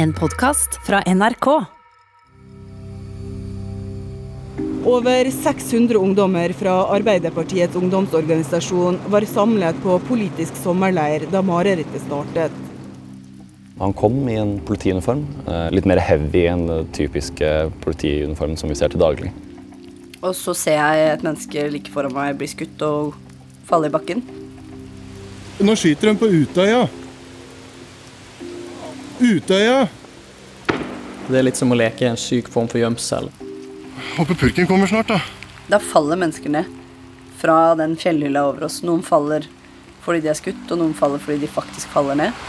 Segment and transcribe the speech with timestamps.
[0.00, 1.46] En podkast fra NRK.
[4.84, 12.54] Over 600 ungdommer fra Arbeiderpartiets ungdomsorganisasjon var samlet på politisk sommerleir da marerittet startet.
[13.82, 17.52] Han kom i en politiuniform, eh, litt mer heavy enn den typiske
[17.84, 19.34] politiuniformen som vi ser til daglig.
[20.22, 23.20] Og så ser jeg et menneske like foran meg bli skutt og
[23.68, 24.24] falle i bakken.
[25.60, 26.88] Nå skyter de på Utøya.
[29.20, 29.84] Utøya!
[31.28, 33.28] Det er litt som å leke i en syk form for gjemsel.
[34.16, 35.20] Håper purken kommer snart, da.
[35.68, 36.70] Da faller mennesker ned
[37.40, 38.80] fra den fjellhylla over oss.
[38.84, 39.44] Noen faller
[40.00, 42.40] fordi de er skutt, og noen faller fordi de faktisk faller ned.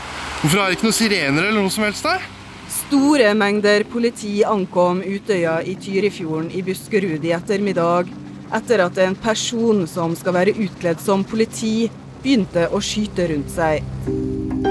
[0.41, 2.23] Hvorfor er det ikke noen sirener eller noe som helst der?
[2.71, 8.09] Store mengder politi ankom Utøya i Tyrifjorden i Buskerud i ettermiddag,
[8.55, 11.89] etter at en person som skal være utkledd som politi,
[12.23, 14.70] begynte å skyte rundt seg.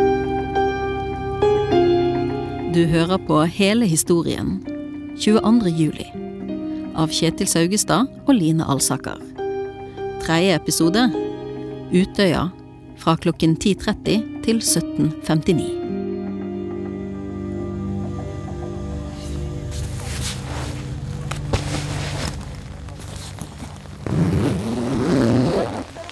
[2.70, 4.60] Du hører på hele historien
[5.18, 5.70] 22.
[5.74, 6.04] juli
[6.94, 9.18] av Kjetil Saugestad og Line Alsaker.
[10.22, 11.02] Tredje episode
[11.90, 12.44] Utøya
[13.02, 15.66] fra klokken 10.30 til 17.59.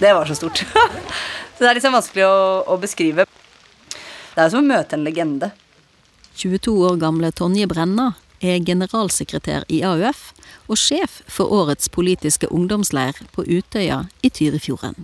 [0.03, 0.65] Det var så stort.
[1.55, 3.29] så det er liksom vanskelig å, å beskrive.
[4.35, 5.53] Det er som å møte en legende.
[6.39, 10.29] 22 år gamle Tonje Brenna er generalsekretær i AUF
[10.71, 15.03] og sjef for årets politiske ungdomsleir på Utøya i Tyrifjorden.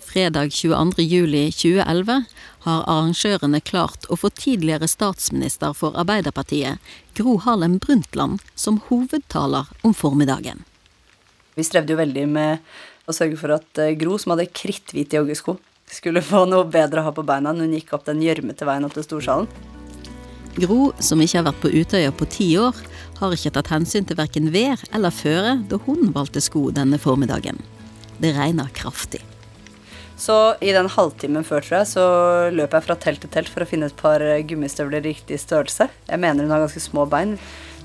[0.00, 1.04] Fredag 22.
[1.04, 2.24] juli 2011
[2.64, 6.80] har arrangørene klart å få tidligere statsminister for Arbeiderpartiet,
[7.12, 10.64] Gro Harlem Brundtland, som hovedtaler om formiddagen.
[11.60, 12.64] Vi strevde jo veldig med
[13.04, 15.58] å sørge for at eh, Gro, som hadde kritthvite joggesko,
[15.92, 18.88] skulle få noe bedre å ha på beina når hun gikk opp den gjørmete veien
[18.88, 19.76] opp til storsalen.
[20.58, 22.76] Gro, som ikke har vært på Utøya på ti år,
[23.20, 27.60] har ikke tatt hensyn til verken vær eller føre da hun valgte sko denne formiddagen.
[28.18, 29.22] Det regner kraftig.
[30.18, 32.04] Så i den halvtimen før, tror jeg, så
[32.50, 35.86] løp jeg fra telt til telt for å finne et par gummistøvler i riktig størrelse.
[36.08, 37.36] Jeg mener hun har ganske små bein.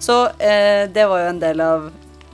[0.02, 1.92] Så eh, det var jo en del av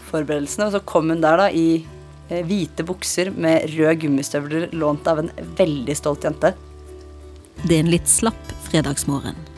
[0.07, 0.69] forberedelsene.
[0.69, 1.81] Og så kom hun der da i
[2.29, 6.55] eh, hvite bukser med røde gummistøvler lånt av en veldig stolt jente.
[7.65, 9.48] Det er en litt slapp fredagsmorgen.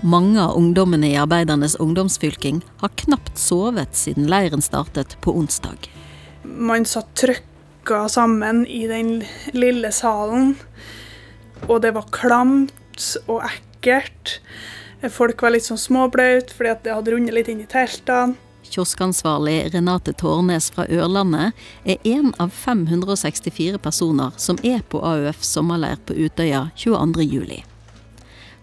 [0.00, 5.88] Mange av ungdommene i Arbeidernes ungdomsfylking har knapt sovet siden leiren startet på onsdag.
[6.44, 10.52] Man satt trykka sammen i den lille salen,
[11.66, 14.38] og det var klamt og ekkelt.
[15.10, 18.38] Folk var litt sånn småblaute fordi det hadde rundet litt inn i teltene.
[18.68, 21.56] Kioskansvarlig Renate Tårnes fra Ørlandet
[21.88, 27.64] er en av 564 personer som er på AUF sommerleir på Utøya 22.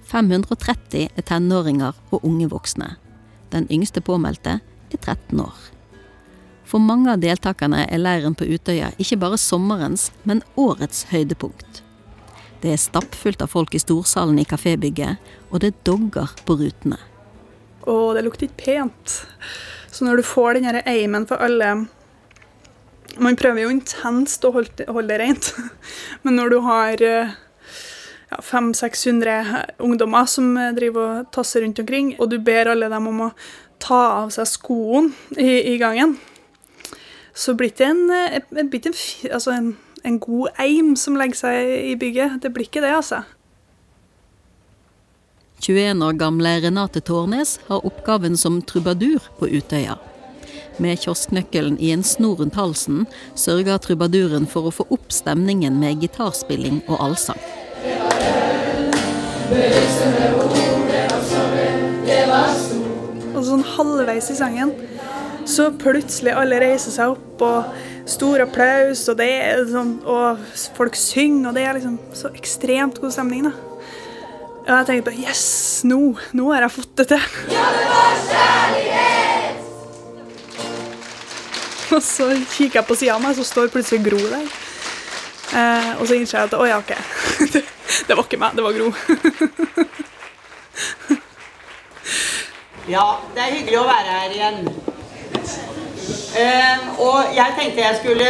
[0.05, 0.11] juli.
[0.11, 2.95] 530 er tenåringer og unge voksne.
[3.51, 4.59] Den yngste påmeldte
[4.91, 5.55] er 13 år.
[6.65, 11.83] For mange av deltakerne er leiren på Utøya ikke bare sommerens, men årets høydepunkt.
[12.61, 15.17] Det er stappfullt av folk i storsalen i kafébygget,
[15.51, 16.97] og det er dogger på rutene.
[17.85, 19.27] Og det lukter ikke pent.
[19.91, 21.87] Så når du får den eimen for alle
[23.17, 25.53] Man prøver jo intenst å holde det rent,
[26.23, 27.29] men når du har eh,
[28.31, 33.11] ja, 500-600 ungdommer som eh, driver og tasser rundt omkring, og du ber alle dem
[33.11, 33.31] om å
[33.83, 36.17] ta av seg skoene i, i gangen,
[37.35, 38.99] så blir det en, en, blir en,
[39.31, 39.73] altså en,
[40.07, 42.39] en god eim som legger seg i bygget.
[42.43, 43.25] Det blir ikke det, altså.
[45.65, 49.97] 21 år gamle Renate Tårnes har oppgaven som trubadur på Utøya.
[50.77, 53.05] Med kiosknøkkelen i en snor rundt halsen
[53.39, 57.39] sørger trubaduren for å få opp stemningen med gitarspilling og allsang.
[63.35, 64.71] Og sånn halvveis i sangen
[65.45, 69.29] så plutselig alle reiser seg opp, og stor applaus, og, det
[69.69, 70.41] sånn, og
[70.77, 73.45] folk synger, og det er liksom så ekstremt god stemning.
[73.45, 73.53] da.
[74.65, 75.45] Og jeg tenkte bare Yes!
[75.85, 75.99] Nå,
[76.33, 77.21] nå har jeg fått det til.
[77.53, 79.61] Ja, det var kjærlighet!
[81.93, 84.49] Og så kikker jeg på sida av meg, så står plutselig Gro der.
[85.55, 86.91] Eh, og så innser jeg at å ja, OK.
[88.07, 88.91] det, var ikke meg, det var Gro.
[92.85, 94.67] Ja, det er hyggelig å være her igjen.
[96.35, 98.27] Uh, og jeg tenkte jeg skulle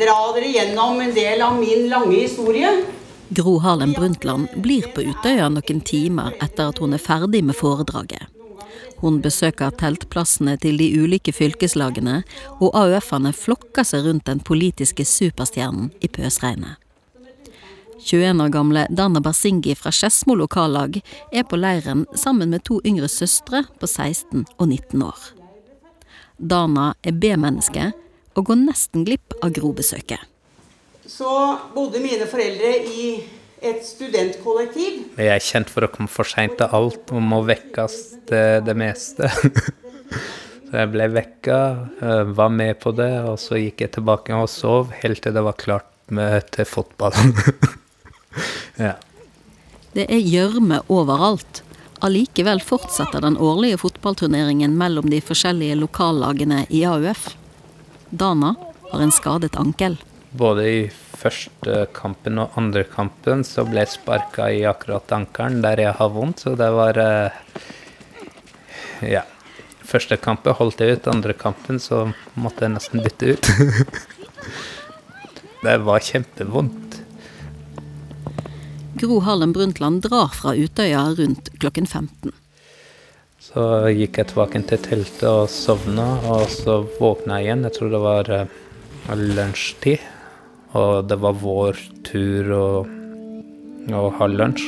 [0.00, 2.72] dra dere gjennom en del av min lange historie.
[3.30, 8.26] Gro Harlem Brundtland blir på Utøya noen timer etter at hun er ferdig med foredraget.
[9.00, 12.20] Hun besøker teltplassene til de ulike fylkeslagene,
[12.58, 16.82] og AUF-ene flokker seg rundt den politiske superstjernen i pøsregnet.
[18.04, 21.00] 21 år gamle Dana Basingi fra Skedsmo lokallag
[21.32, 25.18] er på leiren sammen med to yngre søstre på 16 og 19 år.
[26.40, 27.90] Dana er B-menneske
[28.38, 30.22] og går nesten glipp av grobesøket.
[31.04, 31.28] Så
[31.74, 33.04] bodde mine foreldre i
[33.60, 35.02] et studentkollektiv.
[35.20, 37.98] Jeg er kjent for å komme for seint til alt og må vekkes
[38.30, 39.28] til det meste.
[40.70, 41.60] Så jeg ble vekka,
[41.98, 45.42] eh, var med på det, og så gikk jeg tilbake og sov helt til det
[45.42, 47.34] var klart med, til fotballen.
[48.76, 48.94] ja.
[49.92, 51.62] Det er gjørme overalt.
[52.00, 57.34] Allikevel fortsetter den årlige fotballturneringen mellom de forskjellige lokallagene i AUF.
[58.10, 58.54] Dana
[58.92, 59.98] har en skadet ankel.
[60.30, 60.80] Både i
[61.20, 66.14] første kampen og andre kampen så ble jeg sparka i akkurat ankelen der jeg har
[66.14, 67.42] vondt, så det var eh,
[69.16, 69.26] Ja.
[69.90, 73.48] Første kampen holdt jeg ut, andre kampen så måtte jeg nesten bytte ut.
[75.66, 76.99] det var kjempevondt.
[78.94, 82.32] Gro Harlem Brundtland drar fra Utøya rundt klokken 15.
[83.40, 83.62] Så
[83.94, 87.64] gikk jeg tilbake til teltet og sovna, og så våkna jeg igjen.
[87.66, 90.08] Jeg tror det var uh, lunsjtid.
[90.78, 92.66] Og det var vår tur å,
[93.90, 94.66] å ha lunsj.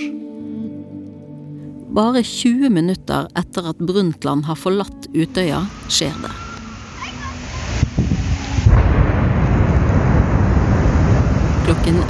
[1.93, 5.61] Bare 20 minutter etter at Brundtland har forlatt Utøya,
[5.93, 6.33] skjer det.
[11.69, 12.01] Klokken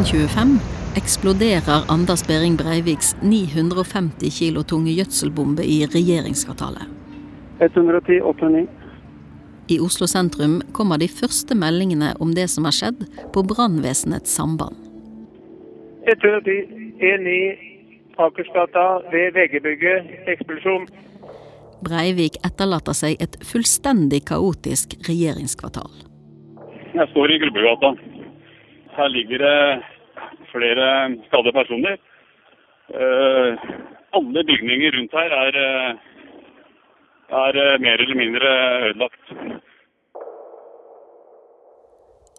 [0.00, 0.58] 15.25
[0.96, 6.88] eksploderer Anders Behring Breiviks 950 kilo tunge gjødselbombe i regjeringskvartalet.
[7.60, 8.68] 110, 89.
[9.68, 13.04] I Oslo sentrum kommer de første meldingene om det som har skjedd
[13.34, 14.78] på brannvesenets samband.
[16.08, 16.56] 110,
[16.96, 17.36] 19,
[18.24, 20.88] Akersgata ved VG-bygget, eksplosjon.
[21.84, 25.92] Breivik etterlater seg et fullstendig kaotisk regjeringskvartal.
[26.96, 28.09] Jeg står i Grubbegata.
[28.96, 29.58] Her ligger det
[30.50, 30.86] flere
[31.28, 31.96] skadde personer.
[32.90, 33.54] Uh,
[34.18, 35.58] alle bygninger rundt her er,
[37.42, 38.54] er mer eller mindre
[38.90, 39.34] ødelagt.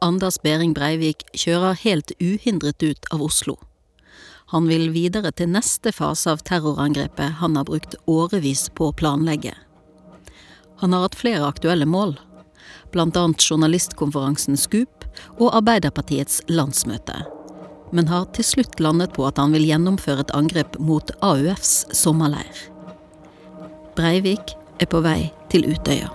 [0.02, 3.60] Anders Behring Breivik kjører helt uhindret ut av Oslo.
[4.52, 9.54] Han vil videre til neste fase av terrorangrepet han har brukt årevis på å planlegge.
[10.82, 12.18] Han har hatt flere aktuelle mål,
[12.98, 15.01] annet journalistkonferansen Skup
[15.38, 17.18] og Arbeiderpartiets landsmøte,
[17.92, 22.66] men har til slutt landet på at han vil gjennomføre et angrep mot AUFs sommerleir.
[23.98, 26.10] Breivik er på vei til Utøya.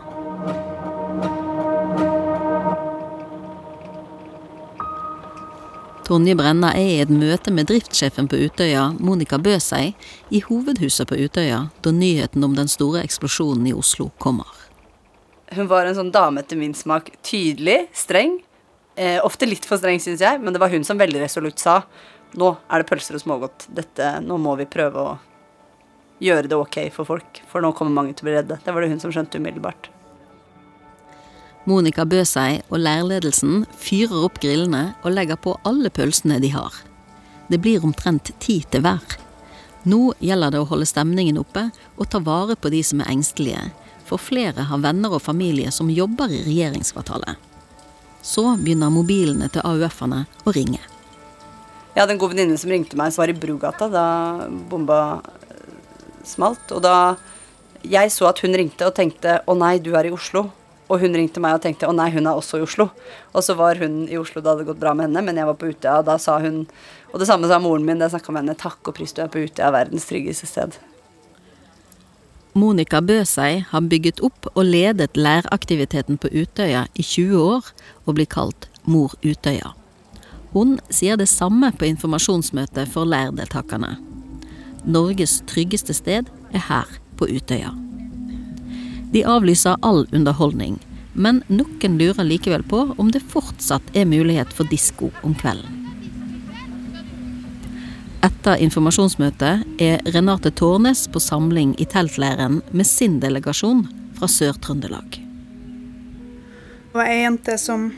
[6.07, 9.97] Tonje Brenna er i et møte med driftssjefen på Utøya, Monica Bøsei,
[10.31, 14.47] i hovedhuset på Utøya da nyheten om den store eksplosjonen i Oslo kommer.
[15.51, 17.11] Hun var en sånn dame etter min smak.
[17.27, 18.39] Tydelig, streng.
[18.97, 21.83] Eh, ofte litt for streng, syns jeg, men det var hun som veldig resolutt sa
[22.37, 23.67] nå er det pølser og smågodt.
[23.73, 25.17] Dette, nå må vi prøve å
[26.23, 28.59] gjøre det ok for folk, for nå kommer mange til å bli redde.
[28.65, 29.91] Det var det hun som skjønte umiddelbart.
[31.67, 36.75] Monica Bøsei og leirledelsen fyrer opp grillene og legger på alle pølsene de har.
[37.51, 39.03] Det blir omtrent ti til hver.
[39.87, 43.69] Nå gjelder det å holde stemningen oppe og ta vare på de som er engstelige,
[44.07, 47.46] for flere har venner og familie som jobber i regjeringskvartalet.
[48.27, 50.83] Så begynner mobilene til AUF-erne å ringe.
[51.95, 54.07] Jeg hadde en god venninne som ringte meg, som var i Brugata da
[54.69, 55.23] bomba
[56.27, 56.75] smalt.
[56.75, 57.17] Og da
[57.87, 60.51] jeg så at hun ringte og tenkte 'Å nei, du er i Oslo',
[60.91, 62.91] og hun ringte meg og tenkte 'Å nei, hun er også i Oslo'.
[63.33, 65.55] Og så var hun i Oslo det hadde gått bra med henne, men jeg var
[65.55, 66.67] på Utøya, og da sa hun
[67.15, 68.57] Og det samme sa moren min jeg snakka med henne.
[68.57, 70.77] 'Takk og pris, du er på Utøya, verdens tryggeste sted'.
[72.57, 77.67] Monica Bøsei har bygget opp og ledet læraktiviteten på Utøya i 20 år,
[78.09, 79.75] og blir kalt Mor Utøya.
[80.55, 83.99] Hun sier det samme på informasjonsmøtet for leirdeltakerne.
[84.89, 87.75] Norges tryggeste sted er her på Utøya.
[89.13, 90.81] De avlyser all underholdning,
[91.13, 95.86] men noen lurer likevel på om det fortsatt er mulighet for disko om kvelden.
[98.27, 103.85] Etter informasjonsmøtet er Renate Tårnes på samling i teltleiren med sin delegasjon
[104.17, 105.21] fra Sør-Trøndelag.
[106.91, 107.91] Det var ei jente som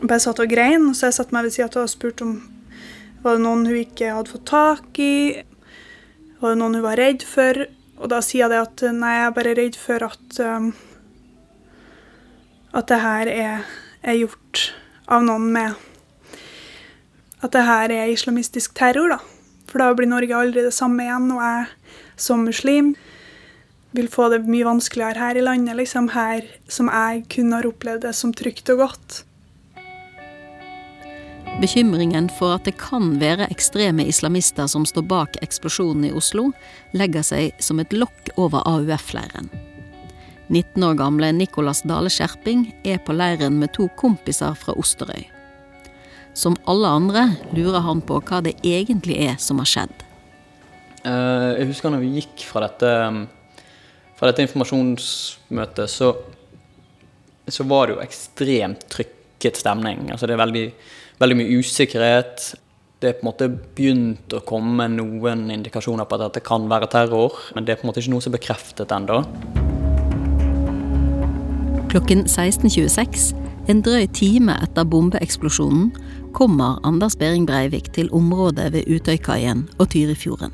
[0.00, 2.38] bare satt og grein, så jeg satte meg ved sida av og spurte om
[3.20, 5.42] var det noen hun ikke hadde fått tak i.
[6.40, 7.66] Var det noen hun var redd for?
[8.00, 10.70] Og da sier jeg det at nei, jeg er bare redd for at um,
[12.70, 13.70] at det her er,
[14.00, 14.70] er, gjort
[15.10, 15.89] av noen med
[17.40, 19.20] At det her er islamistisk terror, da.
[19.70, 21.30] For da blir Norge aldri det samme igjen.
[21.32, 21.66] Og jeg
[22.20, 22.94] som muslim
[23.96, 28.06] vil få det mye vanskeligere her i landet, liksom her som jeg kun har opplevd
[28.06, 29.24] det som trygt og godt.
[31.60, 36.52] Bekymringen for at det kan være ekstreme islamister som står bak eksplosjonen i Oslo,
[36.96, 39.50] legger seg som et lokk over AUF-leiren.
[40.50, 45.39] 19 år gamle Nicolas Dale Skjerping er på leiren med to kompiser fra Osterøy.
[46.40, 49.92] Som alle andre lurer han på hva det egentlig er som har skjedd.
[51.04, 52.92] Eh, jeg husker når vi gikk fra dette,
[54.16, 56.14] fra dette informasjonsmøtet, så,
[57.44, 60.08] så var det jo ekstremt trykket stemning.
[60.14, 60.64] Altså det er veldig,
[61.20, 62.46] veldig mye usikkerhet.
[63.00, 66.88] Det er på en måte begynt å komme noen indikasjoner på at dette kan være
[66.92, 69.20] terror, men det er på en måte ikke noe som er bekreftet ennå.
[71.90, 73.30] Klokken 16.26,
[73.68, 75.90] en drøy time etter bombeeksplosjonen,
[76.32, 80.52] kommer Anders Behring Breivik til området ved Utøykaien og Tyrifjorden.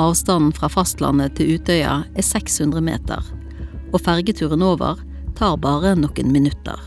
[0.00, 3.20] Avstanden fra fastlandet til Utøya er 600 meter,
[3.92, 5.00] og fergeturen over
[5.36, 6.78] tar bare noen minutter.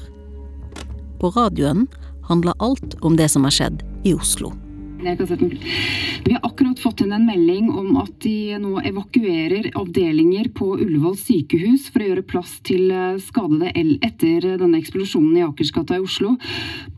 [1.22, 1.86] På radioen
[2.30, 4.52] handler alt om det som har skjedd i Oslo.
[5.00, 11.18] Vi har akkurat fått inn en melding om at de nå evakuerer avdelinger på Ullevål
[11.20, 16.04] sykehus for å gjøre plass til eh, skadede L etter denne eksplosjonen i Akersgata i
[16.06, 16.36] Oslo.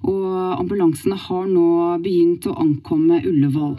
[0.07, 1.67] Og ambulansene har nå
[2.03, 3.77] begynt å ankomme Ullevål.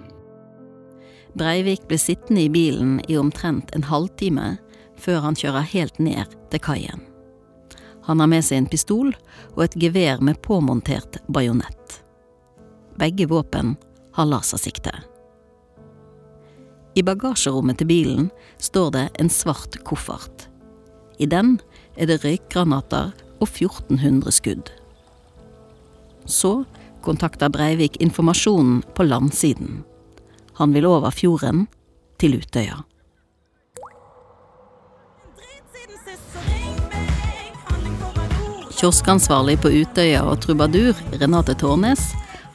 [1.38, 4.56] Breivik ble sittende i bilen i omtrent en halvtime
[4.98, 7.04] før han kjører helt ned til kaien.
[8.08, 9.12] Han har med seg en pistol
[9.54, 12.00] og et gevær med påmontert bajonett.
[12.98, 13.76] Begge våpen
[14.18, 14.92] har lasersikte.
[16.98, 20.48] I bagasjerommet til bilen står det en svart koffert.
[21.22, 21.58] I den
[21.94, 24.70] er det røykgranater og 1400 skudd.
[26.26, 26.64] Så
[27.06, 29.84] kontakter Breivik informasjonen på landsiden.
[30.58, 31.68] Han vil over fjorden,
[32.18, 32.80] til Utøya.
[38.78, 42.02] Kioskansvarlig på Utøya og trubadur, Renate Tårnes,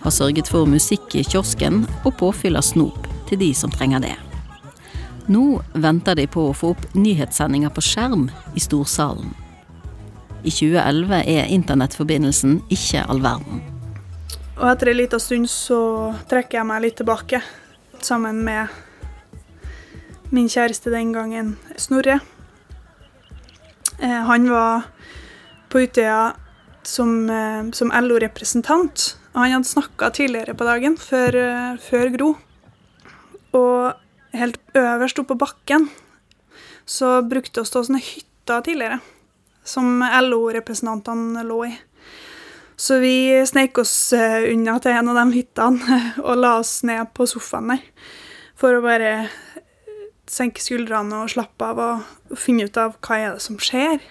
[0.03, 4.15] har sørget for musikk i kiosken og påfyll av snop til de som trenger det.
[5.31, 9.31] Nå venter de på å få opp nyhetssendinger på skjerm i storsalen.
[10.43, 13.61] I 2011 er internettforbindelsen ikke all verden.
[14.59, 15.79] Og etter en liten stund så
[16.29, 17.39] trekker jeg meg litt tilbake,
[18.03, 18.67] sammen med
[20.33, 22.19] min kjæreste den gangen, Snorre.
[23.99, 24.89] Eh, han var
[25.71, 26.33] på Utøya
[26.83, 32.29] som, eh, som LO-representant han hadde snakka tidligere på dagen, før, eh, før, Gro.
[33.53, 33.93] Og
[34.33, 35.89] helt øverst oppe på bakken
[36.85, 38.99] så brukte det å stå sånne hytter tidligere,
[39.63, 41.73] som LO-representantene lå i.
[42.75, 47.13] Så vi sneik oss eh, unna til en av de hyttene og la oss ned
[47.15, 47.85] på sofaen der.
[48.59, 49.29] For å bare
[50.29, 54.01] senke skuldrene og slappe av og finne ut av hva er det som skjer.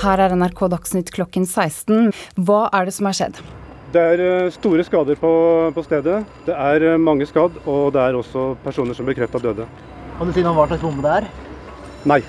[0.00, 2.08] Her er NRK Dagsnytt klokken 16.
[2.40, 3.40] Hva er det som har skjedd?
[3.92, 5.30] Det er eh, store skader på,
[5.76, 6.22] på stedet.
[6.46, 9.66] Det er eh, mange skadd, og det er også personer som bekrefta døde.
[10.16, 11.26] Kan du si noe om hva slags bombe det er?
[12.08, 12.20] Nei.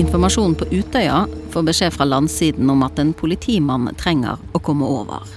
[0.00, 1.20] Informasjonen på Utøya
[1.52, 5.28] får beskjed fra landsiden om at en politimann trenger å komme over.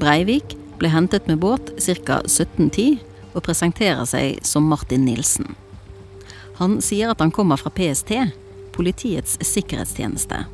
[0.00, 2.22] Breivik ble hentet med båt ca.
[2.24, 2.96] 17.10
[3.36, 5.52] og presenterer seg som Martin Nilsen.
[6.56, 8.12] Han sier at han kommer fra PST,
[8.72, 10.44] Politiets sikkerhetstjeneste.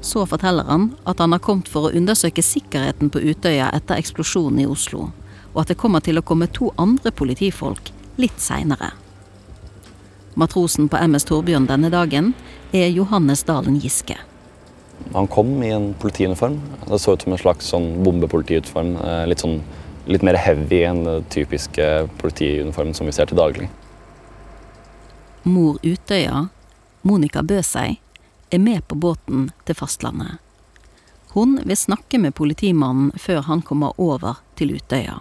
[0.00, 4.60] Så forteller han at han har kommet for å undersøke sikkerheten på Utøya etter eksplosjonen
[4.64, 5.10] i Oslo,
[5.54, 7.88] og at det kommer til å komme to andre politifolk
[8.20, 8.92] litt seinere.
[10.36, 12.34] Matrosen på MS Torbjørn denne dagen
[12.76, 14.18] er Johannes Dalen Giske.
[15.16, 16.60] Han kom i en politiuniform.
[16.84, 18.92] Det så ut som en slags sånn bombepolitiuniform.
[19.00, 19.62] Eh, litt, sånn,
[20.08, 23.72] litt mer heavy enn den typiske politiuniformen som vi ser til daglig
[25.46, 26.48] mor Utøya,
[27.02, 28.00] Monica Bøsei,
[28.50, 30.40] er med på båten til fastlandet.
[31.36, 35.20] Hun vil snakke med politimannen før han kommer over til Utøya.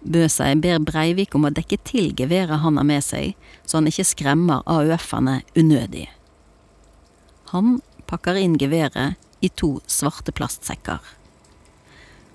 [0.00, 3.34] Bøsei ber Breivik om å dekke til geværet han har med seg,
[3.66, 6.06] så han ikke skremmer AUF-ene unødig.
[7.52, 11.00] Han pakker inn geværet i to svarte plastsekker.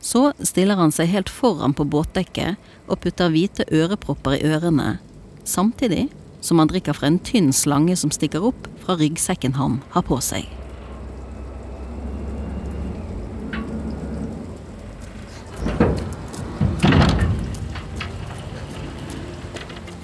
[0.01, 4.99] Så stiller han seg helt foran på båtdekket og putter hvite ørepropper i ørene,
[5.45, 6.09] samtidig
[6.41, 10.17] som han drikker fra en tynn slange som stikker opp fra ryggsekken han har på
[10.25, 10.49] seg.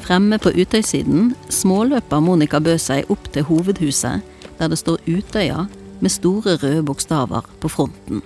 [0.08, 4.24] Fremme på Utøysiden småløper Monica Bøsei opp til hovedhuset,
[4.56, 5.65] der det står Utøya
[6.00, 8.22] med store røde bokstaver på fronten.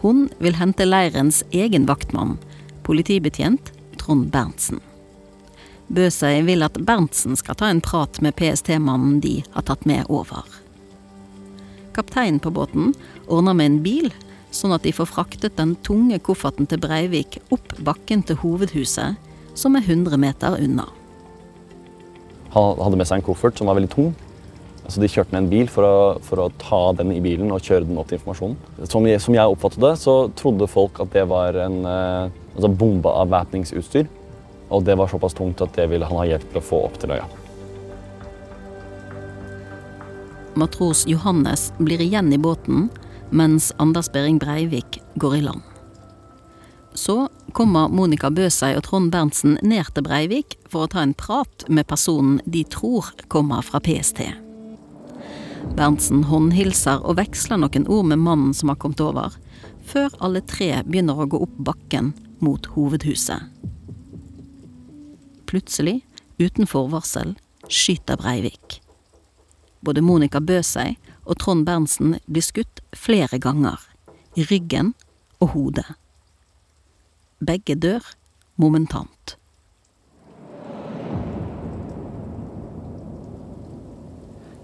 [0.00, 2.38] Hun vil hente leirens egen vaktmann,
[2.86, 4.80] politibetjent Trond Berntsen.
[5.86, 10.44] Bøsøy vil at Berntsen skal ta en prat med PST-mannen de har tatt med over.
[11.96, 12.90] kapteinen på båten
[13.26, 14.10] ordner med en bil,
[14.52, 19.16] sånn at de får fraktet den tunge kofferten til Breivik opp bakken til hovedhuset,
[19.56, 20.84] som er 100 meter unna.
[22.52, 24.12] Han hadde med seg en koffert som var veldig tung.
[24.86, 27.64] Så de kjørte ned en bil for å, for å ta den i bilen og
[27.64, 28.58] kjøre den opp til informasjonen.
[28.86, 32.70] Som jeg, som jeg oppfattet det, så trodde folk at det var en eh, altså
[32.70, 34.06] bombeavvæpningsutstyr.
[34.68, 36.98] Og det var såpass tungt at det ville han ha hjelp til å få opp
[37.02, 37.26] til øya.
[40.56, 42.88] Matros Johannes blir igjen i båten,
[43.30, 45.62] mens Anders Behring Breivik går i land.
[46.94, 51.66] Så kommer Monica Bøsei og Trond Berntsen ned til Breivik for å ta en prat
[51.68, 54.22] med personen de tror kommer fra PST.
[55.76, 59.36] Berntsen håndhilser og veksler noen ord med mannen som har kommet over,
[59.84, 63.44] før alle tre begynner å gå opp bakken mot hovedhuset.
[65.46, 66.00] Plutselig,
[66.38, 67.36] uten forvarsel,
[67.68, 68.80] skyter Breivik.
[69.80, 73.78] Både Monica Bøsei og Trond Berntsen blir skutt flere ganger,
[74.34, 74.94] i ryggen
[75.38, 75.86] og hodet.
[77.38, 78.02] Begge dør
[78.58, 79.36] momentant.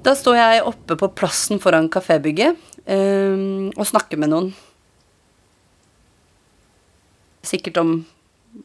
[0.03, 2.59] Da står jeg oppe på plassen foran kafébygget
[2.91, 4.51] um, og snakker med noen.
[7.47, 7.95] Sikkert om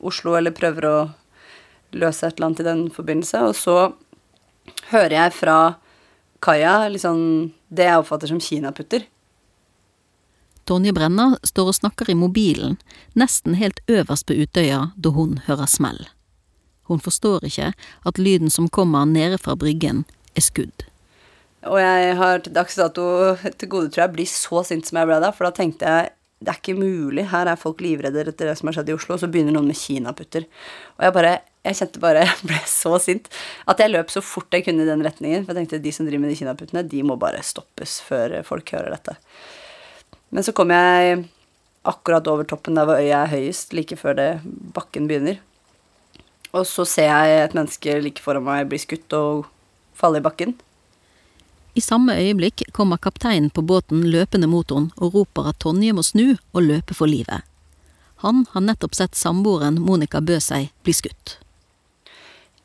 [0.01, 0.97] Oslo, eller prøver å
[1.99, 3.43] løse et eller annet i den forbindelse.
[3.49, 3.77] Og så
[4.91, 5.59] hører jeg fra
[6.43, 7.19] kaia liksom
[7.73, 9.07] det jeg oppfatter som kinaputter.
[10.67, 12.75] Tonje Brenna står og snakker i mobilen,
[13.15, 16.01] nesten helt øverst på Utøya, da hun hører smell.
[16.91, 17.71] Hun forstår ikke
[18.07, 20.03] at lyden som kommer nede fra bryggen,
[20.35, 20.83] er skudd.
[21.67, 23.05] Og jeg har til dags dato
[23.59, 26.11] til gode, tror jeg, bli så sint som jeg ble da, for da tenkte jeg
[26.37, 29.15] det er ikke mulig, her er folk livredde etter det som har skjedd i Oslo,
[29.15, 30.45] og så begynner noen med kinaputter.
[30.99, 33.25] Og jeg bare Jeg kjente bare Jeg ble så sint
[33.67, 35.43] at jeg løp så fort jeg kunne i den retningen.
[35.43, 38.71] For jeg tenkte de som driver med de kinaputtene, de må bare stoppes før folk
[38.71, 39.17] hører dette.
[40.31, 41.25] Men så kom jeg
[41.87, 44.29] akkurat over toppen der hvor øya er høyest, like før det
[44.75, 45.41] bakken begynner.
[46.53, 49.47] Og så ser jeg et menneske like foran meg bli skutt og
[49.97, 50.55] falle i bakken.
[51.77, 56.01] I samme øyeblikk kommer kapteinen på båten løpende mot henne og roper at Tonje må
[56.01, 57.45] snu og løpe for livet.
[58.25, 61.35] Han har nettopp sett samboeren Monica Bøsei bli skutt.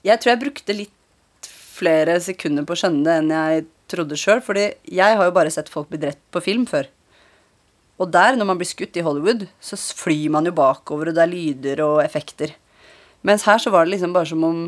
[0.03, 4.40] Jeg tror jeg brukte litt flere sekunder på å skjønne det enn jeg trodde sjøl,
[4.40, 6.88] fordi jeg har jo bare sett folk bli drept på film før.
[8.01, 11.27] Og der, når man blir skutt i Hollywood, så flyr man jo bakover, og det
[11.27, 12.57] er lyder og effekter.
[13.22, 14.62] Mens her så var det liksom bare som om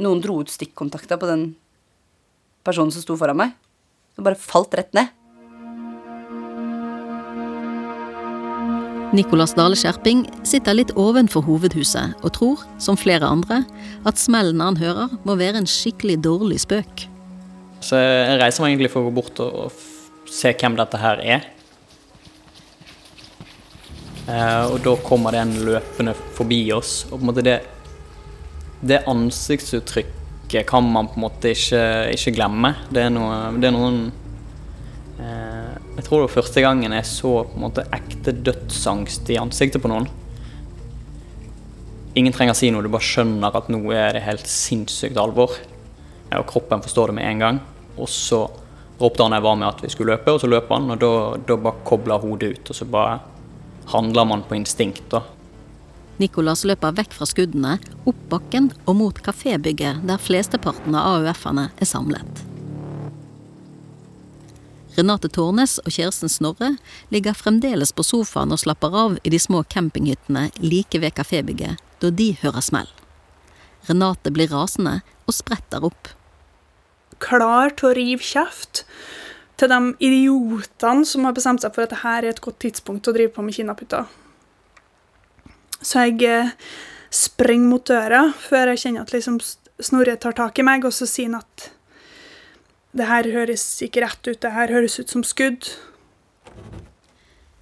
[0.00, 1.50] noen dro ut stikkontakta på den
[2.66, 3.56] personen som sto foran meg.
[4.14, 5.08] som bare falt rett ned.
[9.14, 13.64] Nicolas Dale Skjerping sitter litt ovenfor hovedhuset og tror, som flere andre,
[14.06, 17.06] at smellen han hører må være en skikkelig dårlig spøk.
[17.82, 21.22] Så jeg reiser meg egentlig for å gå bort og, og se hvem dette her
[21.24, 21.48] er.
[24.30, 27.58] Eh, og da kommer det en løpende forbi oss, og på en måte det,
[28.84, 29.02] det
[30.50, 32.74] ansiktsuttrykket kan man på en måte ikke, ikke glemme.
[32.90, 34.12] Det er, noe, det er noen
[35.18, 39.38] eh, Jeg tror det var første gangen jeg så på en måte ekte dødsangst i
[39.38, 40.08] ansiktet på noen.
[42.16, 45.54] Ingen trenger å si noe, du bare skjønner at nå er det helt sinnssykt alvor.
[46.30, 47.60] Og kroppen forstår det med en gang.
[47.96, 48.48] Og så
[49.00, 51.12] ropte han jeg var med at vi skulle løpe, og så løper han, og da,
[51.46, 52.70] da bare kobler hodet ut.
[52.70, 53.20] Og så bare
[53.94, 55.22] handler man på instinkt, da.
[56.20, 61.88] Nicolas løper vekk fra skuddene, opp bakken og mot kafébygget der flesteparten av AUF-ene er
[61.88, 62.42] samlet.
[64.98, 66.74] Renate Tårnes og kjæresten Snorre
[67.14, 72.10] ligger fremdeles på sofaen og slapper av i de små campinghyttene like ved kafébygget da
[72.12, 72.90] de hører smell.
[73.88, 76.10] Renate blir rasende og spretter opp.
[77.22, 78.84] Klar til å rive kjeft
[79.60, 83.16] til de idiotene som har bestemt seg for at dette er et godt tidspunkt å
[83.16, 84.08] drive på med kinaputter.
[85.82, 86.54] Så jeg eh,
[87.10, 89.40] springer mot døra før jeg kjenner at liksom
[89.80, 91.70] Snorre tar tak i meg, og så sier han at
[92.92, 95.70] det her høres ikke rett ut, det her høres ut som skudd.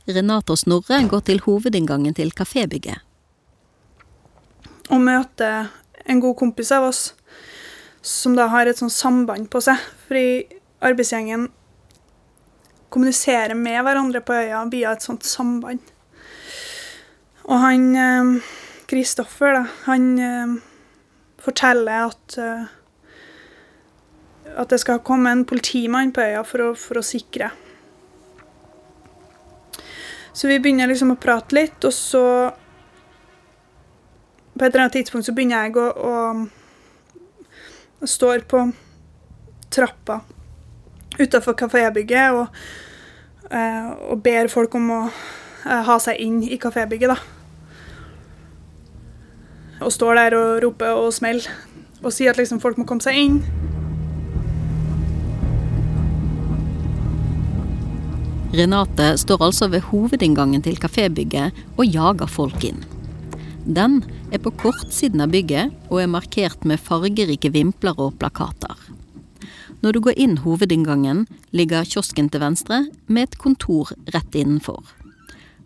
[0.08, 3.04] Renate og Snorre går til hovedinngangen til kafébygget.
[4.90, 5.68] Og møter
[6.08, 7.02] en god kompis av oss
[8.02, 9.78] som da har et sånt samband på seg.
[10.08, 10.48] Fordi
[10.84, 11.48] arbeidsgjengen
[12.88, 15.84] kommuniserer med hverandre på øya via et sånt samband.
[17.48, 18.42] Og han
[18.88, 20.58] Kristoffer, da, han eh,
[21.44, 22.66] forteller at eh,
[24.58, 27.50] at det skal komme en politimann på øya for å, for å sikre.
[30.32, 32.24] Så vi begynner liksom å prate litt, og så
[34.58, 36.14] På et eller annet tidspunkt så begynner jeg å, å,
[38.02, 38.64] å står på
[39.70, 40.16] trappa
[41.14, 42.48] utafor kafébygget og
[43.54, 47.37] eh, og ber folk om å eh, ha seg inn i kafébygget, da.
[49.80, 51.48] Og står der og roper og smeller
[52.02, 53.40] og sier at liksom folk må komme seg inn.
[58.58, 62.80] Renate står altså ved hovedinngangen til kafébygget og jager folk inn.
[63.68, 64.00] Den
[64.32, 68.72] er på kortsiden av bygget og er markert med fargerike vimpler og plakater.
[69.84, 74.80] Når du går inn hovedinngangen, ligger kiosken til venstre med et kontor rett innenfor.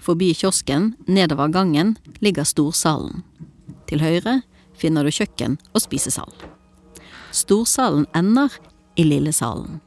[0.03, 3.23] Forbi kiosken, nedover gangen, ligger storsalen.
[3.93, 4.39] Til høyre
[4.81, 6.31] finner du kjøkken og spisesal.
[7.37, 8.55] Storsalen ender
[8.97, 9.83] i lillesalen.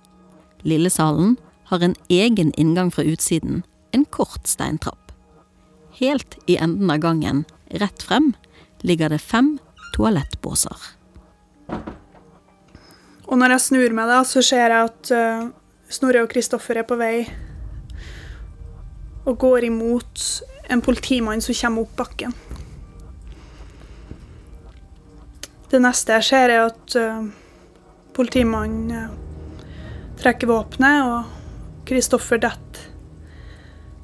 [0.61, 1.39] Lillesalen
[1.71, 3.63] har en egen inngang fra utsiden,
[3.97, 5.09] en kort steintrapp.
[5.97, 7.45] Helt i enden av gangen,
[7.81, 8.35] rett frem,
[8.85, 9.55] ligger det fem
[9.97, 10.77] toalettbåser.
[13.25, 15.49] Og når jeg snur meg, da, så ser jeg at uh,
[15.89, 17.25] Snorre og Kristoffer er på vei
[19.25, 20.29] og går imot
[20.69, 22.35] en politimann som kommer opp bakken.
[25.71, 27.25] Det neste jeg ser, er at uh,
[28.13, 29.65] politimannen uh,
[30.21, 32.85] trekker våpenet, og Kristoffer detter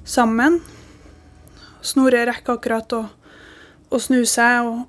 [0.06, 0.60] sammen.
[1.86, 3.04] Snorre rekker akkurat å,
[3.90, 4.84] å snu seg og,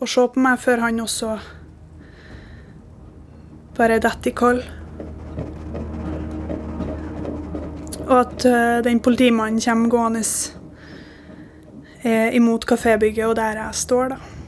[0.00, 1.38] og se på meg før han også
[3.78, 4.60] bare detter i koll.
[8.10, 10.26] Og at uh, den politimannen kommer gående
[12.02, 14.39] eh, imot kafébygget og der jeg står, da.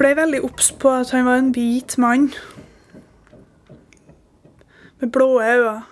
[0.00, 2.30] Ble veldig obs på at han var en hvit mann.
[5.00, 5.82] Med blå øyne.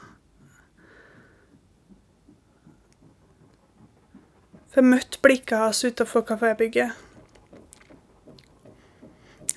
[4.68, 6.96] For jeg møtte blikket hans utenfor kafébygget.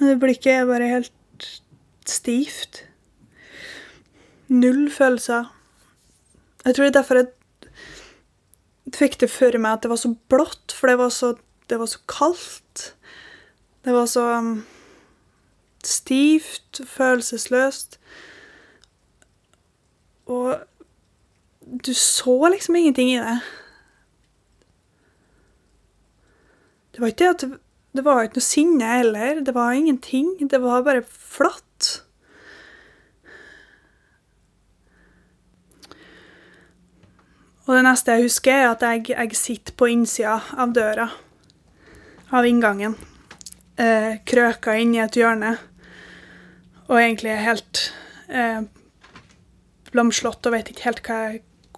[0.01, 1.47] Det blikket er bare helt
[2.09, 2.85] stivt.
[4.49, 5.51] Null følelser.
[6.65, 7.29] Jeg tror det er derfor jeg
[8.97, 11.35] fikk det for meg at det var så blått, for det var så,
[11.69, 12.91] det var så kaldt.
[13.85, 14.65] Det var så um,
[15.83, 17.99] stivt, følelsesløst.
[20.25, 20.59] Og
[21.85, 23.39] du så liksom ingenting i det.
[26.91, 27.59] Det var ikke det at
[27.95, 29.41] det, var ikke noe sinne heller.
[29.41, 30.35] Det var ingenting.
[30.51, 32.05] Det var bare flatt.
[37.65, 41.07] Og det neste jeg husker, er at jeg, jeg sitter på innsida av døra.
[42.31, 42.97] Av inngangen.
[43.79, 45.55] Eh, krøka inn i et hjørne.
[46.89, 47.83] Og egentlig er helt
[48.27, 48.67] eh,
[49.95, 51.19] lamslått og vet ikke helt hva,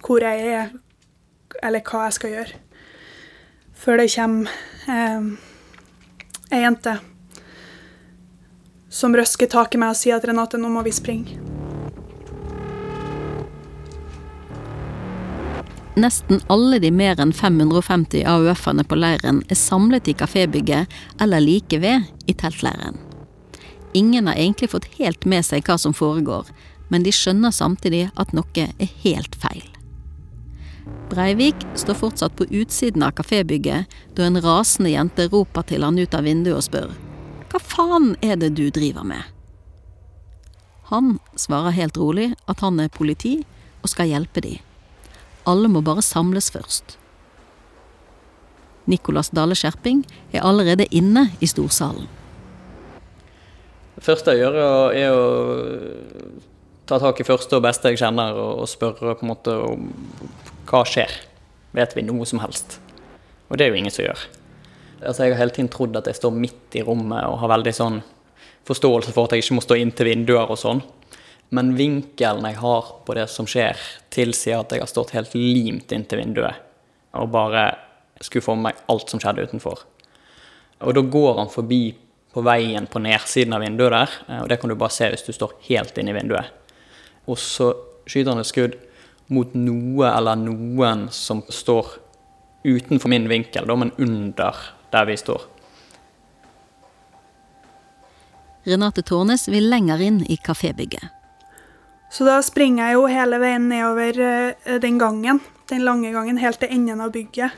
[0.02, 0.74] hvor jeg er,
[1.62, 2.60] eller hva jeg skal gjøre.
[3.78, 4.50] Før det kommer
[4.90, 5.30] eh,
[6.50, 6.98] ei jente
[8.94, 11.43] som røsker tak i meg og sier at Renate, nå må vi springe.
[15.94, 20.90] Nesten alle de mer enn 550 AUF-ene på leiren er samlet i kafébygget
[21.22, 22.98] eller like ved i teltleiren.
[23.94, 26.50] Ingen har egentlig fått helt med seg hva som foregår,
[26.90, 29.62] men de skjønner samtidig at noe er helt feil.
[31.12, 36.18] Breivik står fortsatt på utsiden av kafébygget da en rasende jente roper til han ut
[36.18, 36.90] av vinduet og spør
[37.52, 39.22] Hva faen er det du driver med?
[40.90, 43.38] Han svarer helt rolig at han er politi
[43.84, 44.58] og skal hjelpe de.
[45.48, 46.96] Alle må bare samles først.
[48.90, 50.02] Nicolas Dale Skjerping
[50.32, 52.08] er allerede inne i storsalen.
[53.94, 54.56] Det første jeg gjør,
[54.92, 55.26] er å
[56.88, 59.86] ta tak i første og beste jeg kjenner, og spørre på en måte om
[60.68, 61.12] hva skjer.
[61.74, 62.78] Vet vi noe som helst?
[63.48, 64.26] Og det er jo ingen som gjør.
[65.04, 67.72] Altså, jeg har hele tiden trodd at jeg står midt i rommet og har veldig
[67.76, 68.02] sånn
[68.64, 70.80] forståelse for at jeg ikke må stå inntil vinduer og sånn.
[71.48, 73.78] Men vinkelen jeg har på det som skjer,
[74.14, 76.62] tilsier at jeg har stått helt limt inntil vinduet
[77.14, 77.68] og bare
[78.22, 79.84] skulle få med meg alt som skjedde utenfor.
[80.82, 81.94] Og da går han forbi
[82.34, 85.30] på veien på nedsiden av vinduet der, og det kan du bare se hvis du
[85.34, 86.50] står helt inne i vinduet.
[87.30, 87.70] Og så
[88.10, 88.74] skyter han et skudd
[89.32, 91.98] mot noe eller noen som står
[92.64, 94.58] utenfor min vinkel, men under
[94.92, 95.46] der vi står.
[98.64, 101.12] Renate Tårnes vil lenger inn i kafébygget.
[102.14, 106.60] Så da springer jeg jo hele veien nedover eh, den gangen, den lange gangen, helt
[106.62, 107.56] til enden av bygget.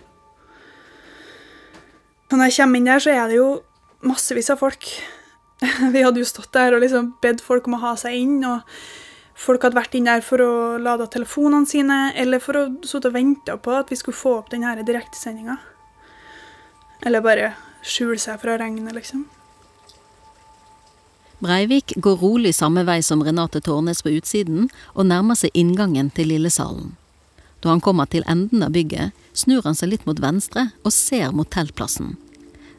[2.30, 3.50] Og når jeg kommer inn der, så er det jo
[4.06, 4.88] massevis av folk.
[5.92, 8.64] Vi hadde jo stått der og liksom bedt folk om å ha seg inn, og
[9.36, 13.18] folk hadde vært inn der for å lade telefonene sine, eller for å sitte og
[13.18, 15.60] vente på at vi skulle få opp denne direktesendinga.
[17.04, 17.52] Eller bare
[17.84, 19.28] skjule seg fra regnet, liksom.
[21.44, 26.30] Breivik går rolig samme vei som Renate Tårnes på utsiden, og nærmer seg inngangen til
[26.32, 26.94] Lillesalen.
[27.60, 31.34] Da han kommer til enden av bygget, snur han seg litt mot venstre og ser
[31.36, 32.14] mot teltplassen.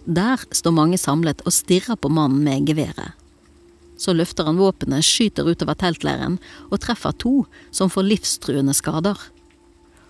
[0.07, 3.13] Der står mange samlet og stirrer på mannen med geværet.
[3.97, 6.37] Så løfter han våpenet, skyter utover teltleiren
[6.69, 7.33] og treffer to
[7.73, 9.17] som får livstruende skader.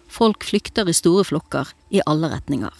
[0.07, 2.75] Folk flykter i store flokker i alle retninger.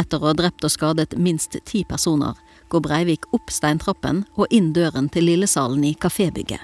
[0.00, 2.36] Etter å ha drept og skadet minst ti personer,
[2.68, 6.62] går Breivik opp steintrappen og inn døren til lillesalen i kafébygget.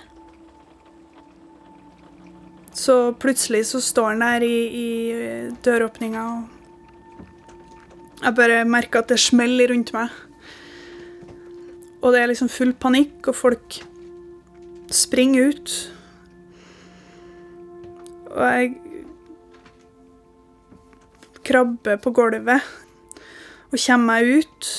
[2.72, 4.88] Så plutselig så står han der i, i
[5.64, 6.62] døråpninga, og
[8.22, 10.12] jeg bare merker at det smeller rundt meg.
[12.02, 13.78] Og det er liksom full panikk, og folk
[14.92, 15.74] springer ut.
[18.32, 18.72] Og jeg
[21.44, 22.62] krabber på gulvet
[23.72, 24.70] og kommer meg ut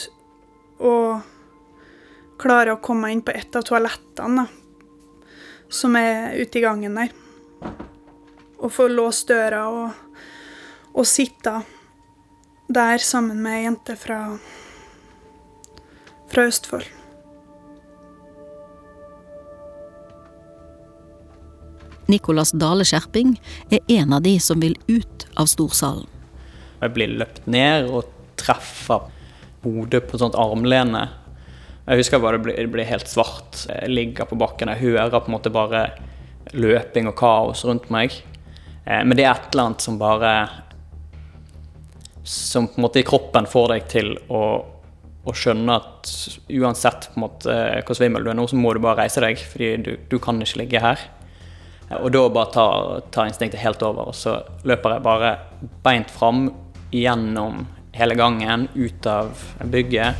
[0.83, 4.47] og klarer å komme meg inn på et av toalettene da,
[5.73, 7.13] som er ute i gangen der.
[8.63, 10.19] Og få låst døra og,
[10.93, 11.61] og sitte
[12.73, 14.19] der sammen med ei jente fra,
[16.31, 16.85] fra Østfold.
[22.11, 23.37] Nicolas Dale Skjerping
[23.71, 26.07] er en av de som vil ut av storsalen.
[26.83, 29.07] Jeg blir løpt ned og treffer
[29.63, 31.07] hodet på et sånt armlene.
[31.83, 33.65] Jeg husker bare det blir, helt svart.
[33.67, 35.87] Jeg ligger på bakken og hører på en måte bare
[36.55, 38.15] løping og kaos rundt meg.
[38.85, 40.33] Eh, men det er et eller annet som bare
[42.23, 44.43] Som på en måte i kroppen får deg til å,
[45.27, 46.11] å skjønne at
[46.47, 49.43] uansett på en måte hvor svimmel du er nå, så må du bare reise deg,
[49.43, 51.03] fordi du, du kan ikke ligge her.
[51.89, 55.33] Eh, og da bare tar, tar instinktet helt over, og så løper jeg bare
[55.83, 56.47] beint fram
[56.95, 60.15] gjennom hele gangen, ut av bygget.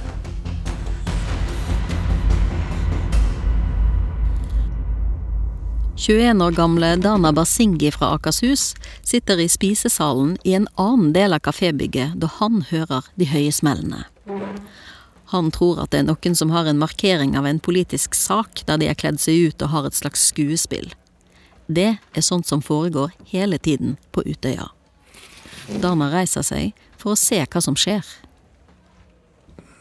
[5.96, 11.40] «21 år gamle Dana Basingi fra Akershus sitter i spisesalen i en annen del av
[11.40, 14.04] kafébygget da han hører de høye smellene.
[15.32, 18.82] Han tror at det er noen som har en markering av en politisk sak der
[18.82, 20.92] de har kledd seg ut og har et slags skuespill.
[21.72, 24.68] Det er sånt som foregår hele tiden på Utøya.
[25.80, 28.04] Dana reiser seg for å se hva som skjer.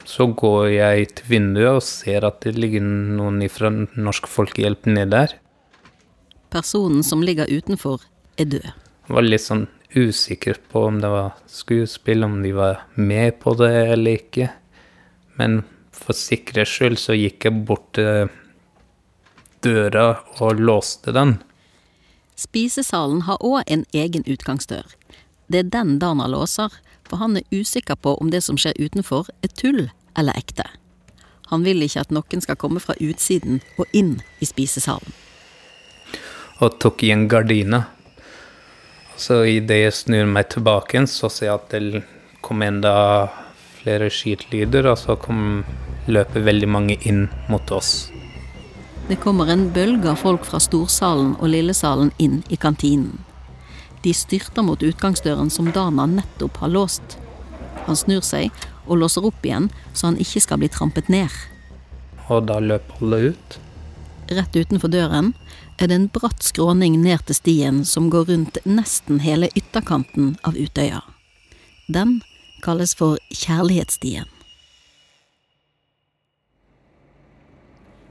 [0.05, 5.13] Så går jeg til vinduet og ser at det ligger noen fra Norsk Folkehjelp nede
[5.15, 5.37] der.
[6.53, 8.03] Personen som ligger utenfor,
[8.37, 8.67] er død.
[9.07, 13.55] Jeg var litt sånn usikker på om det var skuespill, om de var med på
[13.61, 14.51] det eller ikke.
[15.39, 15.63] Men
[15.95, 18.29] for sikkerhets skyld så gikk jeg bort til
[19.63, 20.07] døra
[20.43, 21.39] og låste den.
[22.37, 24.89] Spisesalen har òg en egen utgangsdør.
[25.47, 26.73] Det er den Dana låser,
[27.13, 30.65] for han er usikker på om det som skjer utenfor er tull eller ekte.
[31.53, 35.13] Han vil ikke at noen skal komme fra utsiden og inn i spisesalen.
[36.65, 37.83] Og tok igjen gardina.
[39.21, 42.03] Så idet jeg snur meg tilbake, så ser jeg at det
[42.41, 42.95] kom enda
[43.83, 45.67] flere skytelyder, og så kom,
[46.09, 48.09] løper veldig mange inn mot oss.
[49.11, 53.21] Det kommer en bølge av folk fra storsalen og lillesalen inn i kantinen.
[54.03, 57.19] De styrter mot utgangsdøren som Dana nettopp har låst.
[57.87, 58.51] Han snur seg
[58.87, 61.31] og låser opp igjen, så han ikke skal bli trampet ned.
[62.29, 63.59] Og da løper alle ut?
[64.33, 65.33] Rett utenfor døren
[65.79, 70.59] er det en bratt skråning ned til stien som går rundt nesten hele ytterkanten av
[70.59, 71.03] Utøya.
[71.91, 72.21] Den
[72.63, 74.29] kalles for Kjærlighetsstien.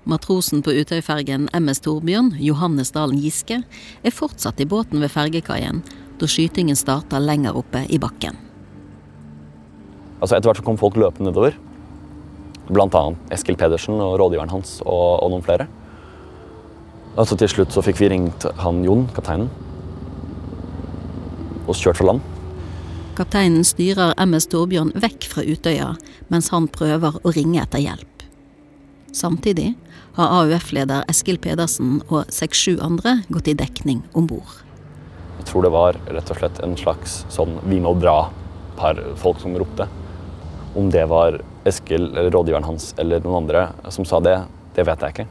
[0.09, 3.59] Matrosen på Utøyfergen MS Torbjørn, Johannes Dalen Giske,
[4.01, 5.83] er fortsatt i båten ved fergekaien
[6.17, 8.37] da skytingen starta lenger oppe i bakken.
[10.21, 11.57] Altså Etter hvert så kom folk løpende nedover.
[12.69, 15.67] Blant annet Eskil Pedersen og rådgiveren hans og, og noen flere.
[17.19, 19.49] Altså Til slutt så fikk vi ringt han Jon, kapteinen,
[21.67, 22.23] og kjørt fra land.
[23.17, 25.91] Kapteinen styrer MS Torbjørn vekk fra Utøya
[26.33, 28.20] mens han prøver å ringe etter hjelp.
[29.11, 29.73] Samtidig
[30.15, 34.61] har AUF-leder Eskil Pedersen og seks-sju andre gått i dekning om bord.
[35.41, 39.57] Jeg tror det var rett og slett en slags sånn 'vi må dra'-par folk som
[39.57, 39.87] ropte.
[40.75, 44.45] Om det var Eskil eller rådgiveren hans eller noen andre som sa det,
[44.75, 45.27] det vet jeg ikke.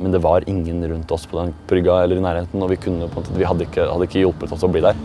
[0.00, 3.08] Men det var ingen rundt oss på den brygga eller i nærheten, og vi, kunne,
[3.36, 4.96] vi hadde, ikke, hadde ikke hjulpet oss å bli der.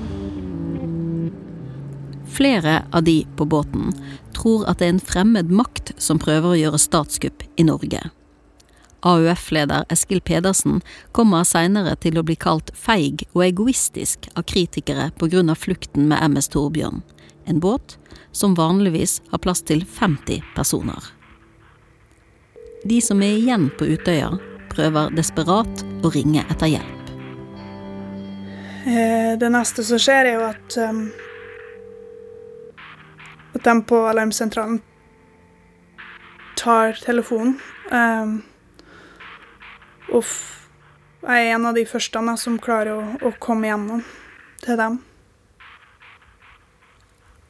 [2.32, 3.94] Flere av de på båten
[4.36, 8.04] tror at det er en fremmed makt som prøver å gjøre statskupp i Norge.
[9.08, 10.82] AUF-leder Eskil Pedersen
[11.16, 15.56] kommer seinere til å bli kalt feig og egoistisk av kritikere pga.
[15.56, 17.02] flukten med MS Torbjørn,
[17.46, 17.98] en båt
[18.32, 21.14] som vanligvis har plass til 50 personer.
[22.84, 24.38] De som er igjen på Utøya,
[24.70, 27.12] prøver desperat å ringe etter hjelp.
[28.86, 31.10] Eh, Det neste som skjer, er jo at um,
[33.56, 34.82] At de på alarmsentralen
[36.58, 37.58] tar telefonen.
[37.92, 38.42] Um,
[40.12, 40.24] og
[41.28, 44.04] jeg er en av de første da, som klarer å, å komme gjennom
[44.64, 45.00] til dem.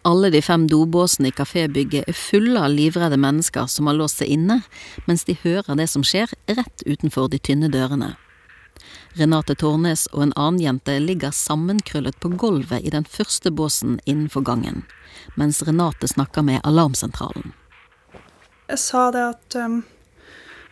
[0.08, 4.32] Alle de fem dobåsene i kafébygget er fulle av livredde mennesker som har låst seg
[4.38, 4.62] inne,
[5.04, 8.14] mens de hører det som skjer rett utenfor de tynne dørene.
[9.20, 14.46] Renate Tornes og en annen jente ligger sammenkrøllet på gulvet i den første båsen innenfor
[14.48, 14.86] gangen,
[15.38, 17.54] mens Renate snakker med alarmsentralen.
[18.68, 19.82] Jeg sa det at um,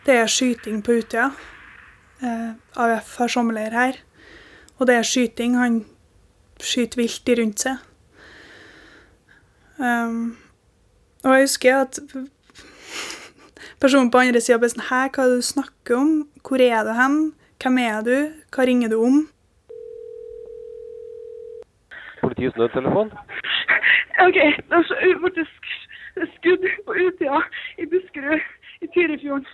[0.06, 1.30] det er skyting på Utøya.
[2.20, 4.00] Uh, AUF har sommerleir her.
[4.78, 5.56] Og det er skyting.
[5.56, 5.84] Han
[6.60, 7.78] skyter vilt i rundt seg.
[9.78, 10.36] Um,
[11.24, 11.98] og jeg husker at
[13.82, 16.12] personen på andre sida ble sånn Hæ, hva er det du snakker om?
[16.44, 17.16] Hvor er du hen?
[17.62, 18.14] Hvem er du?
[18.52, 19.18] Hva ringer du om?
[22.22, 23.12] Politiets nødtelefon?
[24.24, 25.66] OK, det er så faktisk
[26.36, 27.40] skudd på Utøya
[27.78, 28.40] i Buskerud,
[28.80, 29.46] i Tyrifjorden.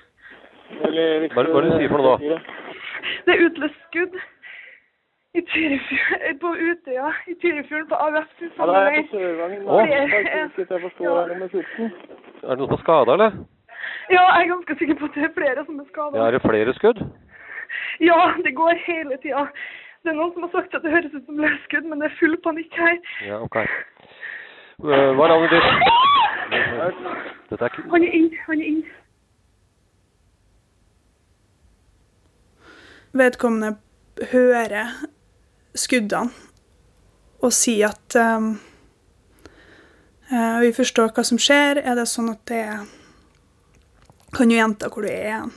[0.72, 2.38] Hva er det du sier for noe nå?
[3.26, 4.14] Det er utløst skudd
[5.34, 9.08] i Tyrifjorden, på Utøya i Tyrifjorden på AUF sin Ja, det er sammenheng.
[9.08, 9.60] på Sørvangen.
[9.66, 11.92] Det er- jeg forstår her nummer 14.
[12.42, 13.30] Det noen som er skada, eller?
[14.10, 16.16] Ja, jeg er ganske sikker på at det er flere som er skada.
[16.18, 16.98] Ja, er det flere skudd?
[18.00, 19.48] Ja, det går hele tida.
[20.02, 22.16] Det er noen som har sagt at det høres ut som løsskudd, men det er
[22.18, 22.98] full panikk her.
[23.26, 23.56] Ja, ok.
[24.82, 25.66] Eh, Hva er navnet ditt?
[27.52, 27.76] Dette er.
[27.92, 28.80] Han er inn, han er inn.
[33.14, 33.76] Vedkommende
[34.32, 34.90] hører
[35.78, 36.32] skuddene
[37.42, 38.50] og sier at um,
[40.32, 41.78] eh, vi forstår hva som skjer.
[41.78, 42.66] Er det sånn at det
[44.34, 45.50] Kan du gjenta hvor du er igjen?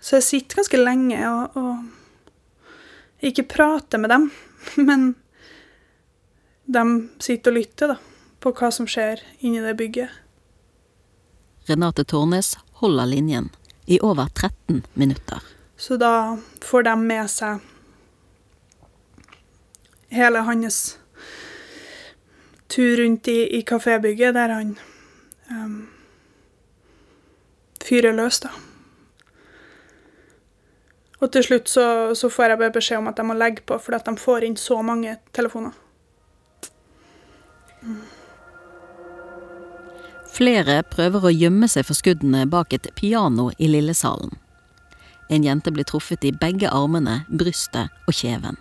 [0.00, 4.30] Så jeg sitter ganske lenge og, og ikke prater med dem,
[4.88, 5.10] men
[6.70, 7.96] de sitter og lytter da,
[8.40, 10.10] på hva som skjer inni det bygget.
[11.68, 13.50] Renate Tornes holder linjen
[13.90, 15.42] i over 13 minutter.
[15.76, 17.60] Så da får de med seg
[20.10, 20.80] hele hans
[22.70, 24.74] tur rundt i, i kafébygget, der han
[25.50, 25.78] um,
[27.82, 28.50] fyrer løs, da.
[31.20, 33.98] Og til slutt så, så får jeg beskjed om at jeg må legge på, fordi
[33.98, 35.74] at de får inn så mange telefoner.
[40.30, 44.32] Flere prøver å gjemme seg for skuddene bak et piano i lillesalen.
[45.30, 48.58] En jente blir truffet i begge armene, brystet og kjeven.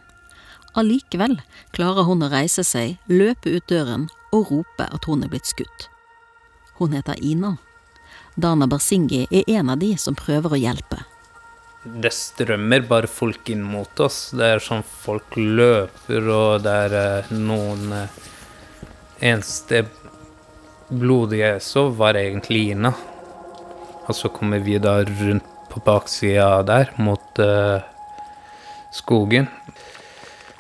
[0.78, 1.40] Allikevel
[1.74, 5.88] klarer hun å reise seg, løpe ut døren og rope at hun er blitt skutt.
[6.78, 7.58] Hun heter Ina.
[8.36, 11.02] Dana Bersingi er en av de som prøver å hjelpe.
[11.84, 14.30] Det strømmer bare folk inn mot oss.
[14.36, 18.20] Det er sånn folk løper, og det er eh, noen eh,
[19.20, 19.86] Eneste
[20.90, 22.94] blodige jeg så, var egentlig Ina.
[24.08, 27.82] Og så kommer vi da rundt på baksida der, mot uh,
[28.96, 29.50] skogen.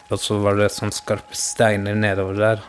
[0.09, 2.67] Og så var det sånn skarpe steiner nedover der.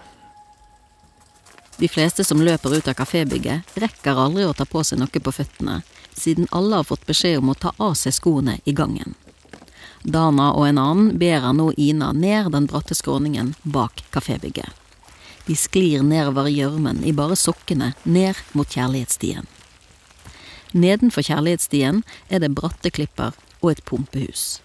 [1.81, 5.33] De fleste som løper ut av kafébygget, rekker aldri å ta på seg noe på
[5.33, 5.79] føttene,
[6.13, 9.17] siden alle har fått beskjed om å ta av seg skoene i gangen.
[10.05, 14.69] Dana og en annen bærer nå Ina ned den bratte skråningen bak kafébygget.
[15.51, 19.49] De sklir nedover gjørmen i bare sokkene ned mot kjærlighetsstien.
[20.71, 24.61] Nedenfor kjærlighetsstien er det bratte klipper og et pumpehus.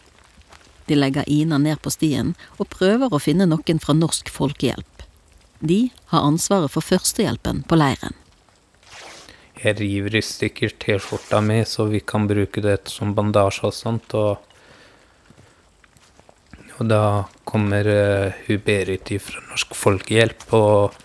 [0.86, 5.08] De legger Ina ned på stien og prøver å finne noen fra Norsk Folkehjelp.
[5.58, 5.80] De
[6.14, 8.14] har ansvaret for førstehjelpen på leiren.
[9.58, 14.14] Jeg river i stykker T-skjorta mi, så vi kan bruke det som bandasje og sånt.
[14.14, 14.38] Og,
[16.76, 17.02] og da
[17.48, 20.98] kommer uh, hun Berit fra Norsk Folkehjelp og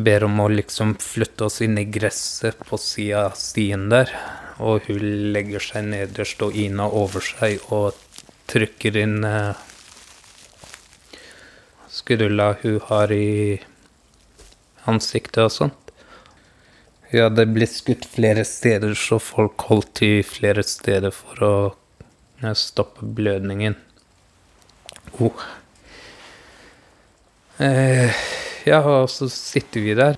[0.00, 4.12] ber om å liksom flytte oss inn i gresset på sida av stien der.
[4.62, 5.02] Og hun
[5.34, 7.98] legger seg nederst og Ina over seg og
[8.50, 9.58] trykker inn uh,
[11.90, 13.60] skrulla hun har i
[14.90, 15.92] ansiktet og sånt.
[17.10, 21.79] Hun hadde blitt skutt flere steder, så folk holdt til flere steder for å eh,
[22.56, 23.76] stoppe blødningen.
[25.20, 25.44] Oh.
[27.60, 28.12] Eh,
[28.64, 30.16] ja, og så sitter vi der.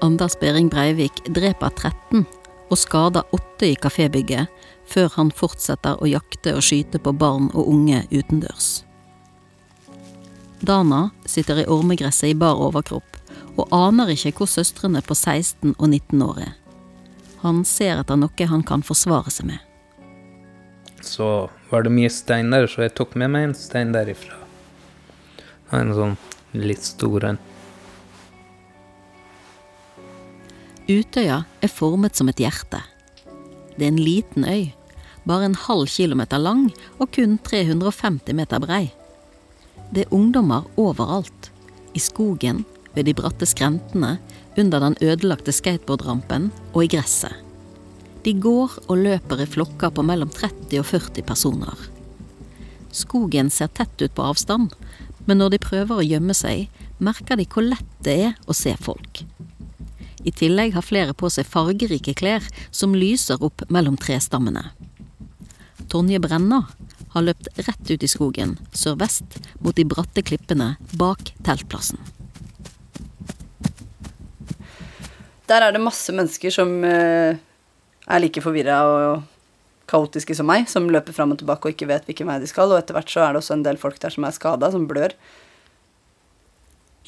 [0.00, 2.24] Anders Behring Breivik dreper 13
[2.70, 4.48] og skader 8 i kafébygget,
[4.88, 8.80] før han fortsetter å jakte og skyte på barn og unge utendørs.
[10.64, 13.18] Dana sitter i ormegresset i bar overkropp
[13.58, 16.54] og aner ikke hvor søstrene på 16 og 19 år er.
[17.44, 19.69] Han ser etter noe han kan forsvare seg med.
[21.00, 24.36] Så var det mye stein der, så jeg tok med meg en stein derifra.
[25.72, 26.16] En sånn
[26.56, 27.38] litt stor en.
[30.90, 32.80] Utøya er formet som et hjerte.
[33.76, 34.72] Det er en liten øy,
[35.24, 36.66] bare en halv kilometer lang
[36.98, 38.88] og kun 350 meter brei.
[39.94, 41.50] Det er ungdommer overalt.
[41.94, 44.18] I skogen, ved de bratte skrentene,
[44.58, 47.49] under den ødelagte skateboardrampen og i gresset.
[48.24, 51.86] De går og løper i flokker på mellom 30 og 40 personer.
[52.92, 54.74] Skogen ser tett ut på avstand,
[55.24, 56.68] men når de prøver å gjemme seg,
[57.00, 59.22] merker de hvor lett det er å se folk.
[60.20, 64.66] I tillegg har flere på seg fargerike klær som lyser opp mellom trestammene.
[65.88, 66.66] Tonje Brenna
[67.14, 71.98] har løpt rett ut i skogen, sørvest, mot de bratte klippene bak teltplassen.
[75.50, 77.40] Der er det masse mennesker som eh,
[78.10, 79.22] er like forvirra og
[79.90, 82.70] kaotiske som meg, som løper fram og tilbake og ikke vet hvilken vei de skal,
[82.70, 84.86] og etter hvert så er det også en del folk der som er skada, som
[84.90, 85.14] blør.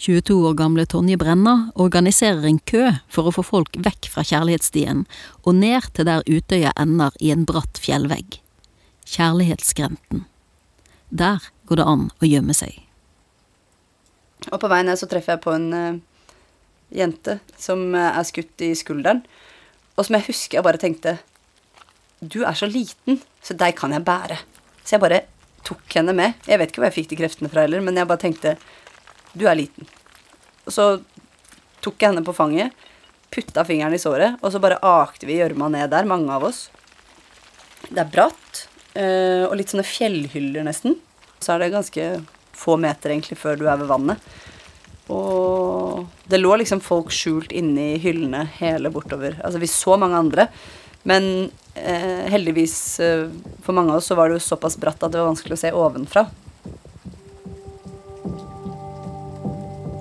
[0.03, 5.05] 22 år gamle Tonje Brenna organiserer en kø for å få folk vekk fra kjærlighetsstien
[5.45, 8.41] og ned til der Utøya ender i en bratt fjellvegg.
[9.13, 10.25] Kjærlighetsskrenten.
[11.13, 12.81] Der går det an å gjemme seg.
[14.51, 16.01] Og på vei ned så treffer jeg på en uh,
[16.91, 19.23] jente som uh, er skutt i skulderen,
[19.97, 21.19] og som jeg husker jeg bare tenkte
[22.21, 24.39] Du er så liten, så deg kan jeg bære.
[24.83, 25.25] Så jeg bare
[25.67, 26.39] tok henne med.
[26.47, 28.57] Jeg vet ikke hvor jeg fikk de kreftene fra heller, men jeg bare tenkte
[29.35, 29.89] Du er liten.
[30.67, 30.87] Og så
[31.83, 32.71] tok jeg henne på fanget,
[33.33, 36.69] putta fingeren i såret, og så bare akte vi gjørma ned der, mange av oss.
[37.89, 40.95] Det er bratt, uh, og litt sånne fjellhyller, nesten.
[41.43, 42.07] Så er det ganske
[42.55, 44.31] få meter egentlig før du er ved vannet.
[45.11, 49.39] Og det lå liksom folk skjult inni hyllene hele bortover.
[49.43, 50.47] Altså vi så mange andre,
[51.09, 53.27] men eh, heldigvis eh,
[53.65, 55.63] for mange av oss så var det jo såpass bratt at det var vanskelig å
[55.65, 56.27] se ovenfra.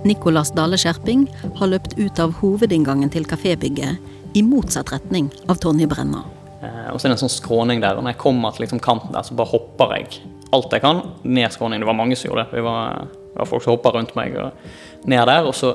[0.05, 1.27] Nicolas Dale Skjerping
[1.59, 6.23] har løpt ut av hovedinngangen til kafébygget i motsatt retning av Tonje Brenna.
[6.61, 8.81] Eh, og så er det en sånn skråning der, og når jeg kommer til liksom
[8.81, 10.21] kanten der, så bare hopper jeg
[10.51, 11.85] alt jeg kan ned skråningen.
[11.85, 12.57] Det var mange som gjorde det.
[12.57, 15.47] Vi var, det var folk som hoppa rundt meg og ned der.
[15.47, 15.73] Og så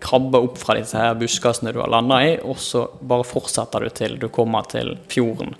[0.00, 3.92] krabbe opp fra disse her buskasene du har landa i, og så bare fortsetter du
[3.92, 5.54] til du kommer til fjorden.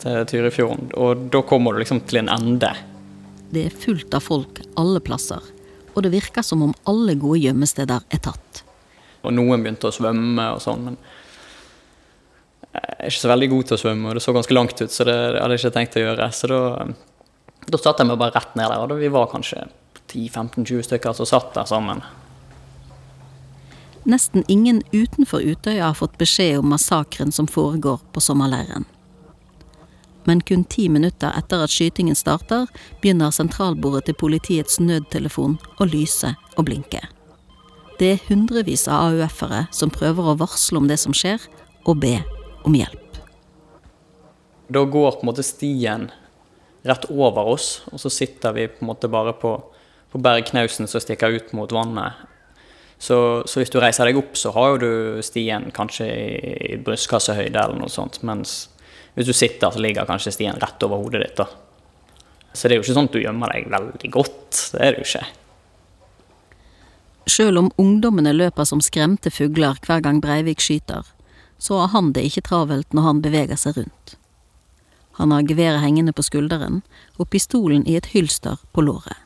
[0.00, 0.92] Til Tyrifjorden.
[0.96, 2.70] Og da kommer du liksom til en ende.
[3.50, 5.42] Det er fullt av folk alle plasser,
[5.90, 8.62] og det virker som om alle gode gjemmesteder er tatt.
[9.26, 11.00] Og noen begynte å svømme og sånn, men
[12.70, 14.94] jeg er ikke så veldig god til å svømme, og det så ganske langt ut,
[14.94, 16.28] så det hadde jeg ikke tenkt å gjøre.
[16.30, 16.60] Så da,
[17.66, 19.64] da satte jeg meg bare rett ned der, og da vi var kanskje
[20.10, 22.02] 10-15-20 stykker som satt der sammen.
[24.08, 28.86] Nesten ingen utenfor Utøya har fått beskjed om massakren som foregår på sommerleiren.
[30.24, 32.66] Men kun ti minutter etter at skytingen starter,
[33.00, 37.02] begynner sentralbordet til politiets nødtelefon å lyse og blinke.
[38.00, 41.40] Det er hundrevis av AUF-ere som prøver å varsle om det som skjer,
[41.88, 42.18] og be
[42.64, 43.20] om hjelp.
[44.72, 46.08] Da går på en måte stien
[46.86, 49.52] rett over oss, og så sitter vi på en måte bare på,
[50.10, 52.26] på bergknausen som stikker ut mot vannet.
[53.00, 57.56] Så, så, hvis du reiser deg opp, så har jo du stien kanskje i brystkassehøyde
[57.56, 58.68] eller noe sånt, mens
[59.14, 61.40] hvis du sitter, så ligger kanskje stien rett over hodet ditt.
[61.40, 61.48] da.
[62.52, 64.58] Så det er jo ikke sånn at du gjemmer deg veldig godt.
[64.74, 65.26] Det er det jo ikke.
[67.30, 71.06] Sjøl om ungdommene løper som skremte fugler hver gang Breivik skyter,
[71.60, 74.16] så har han det ikke travelt når han beveger seg rundt.
[75.20, 76.80] Han har geværet hengende på skulderen
[77.18, 79.16] og pistolen i et hylster på låret.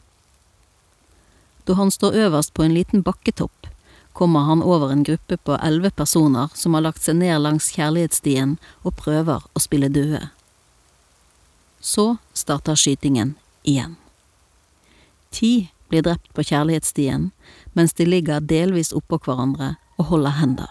[1.64, 3.66] Da han står øverst på en liten bakketopp,
[4.12, 8.56] kommer han over en gruppe på elleve personer som har lagt seg ned langs kjærlighetsstien
[8.82, 10.28] og prøver å spille døde.
[11.80, 13.34] Så starter skytingen
[13.64, 13.96] igjen.
[15.34, 17.30] Ti blir drept på kjærlighetsstien
[17.74, 20.70] mens de ligger delvis oppå hverandre og holder hender.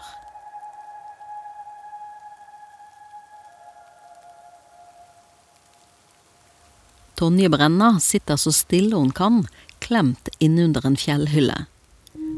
[7.14, 9.44] Tonje Brenna sitter så stille hun kan,
[9.84, 11.66] klemt innunder en fjellhylle.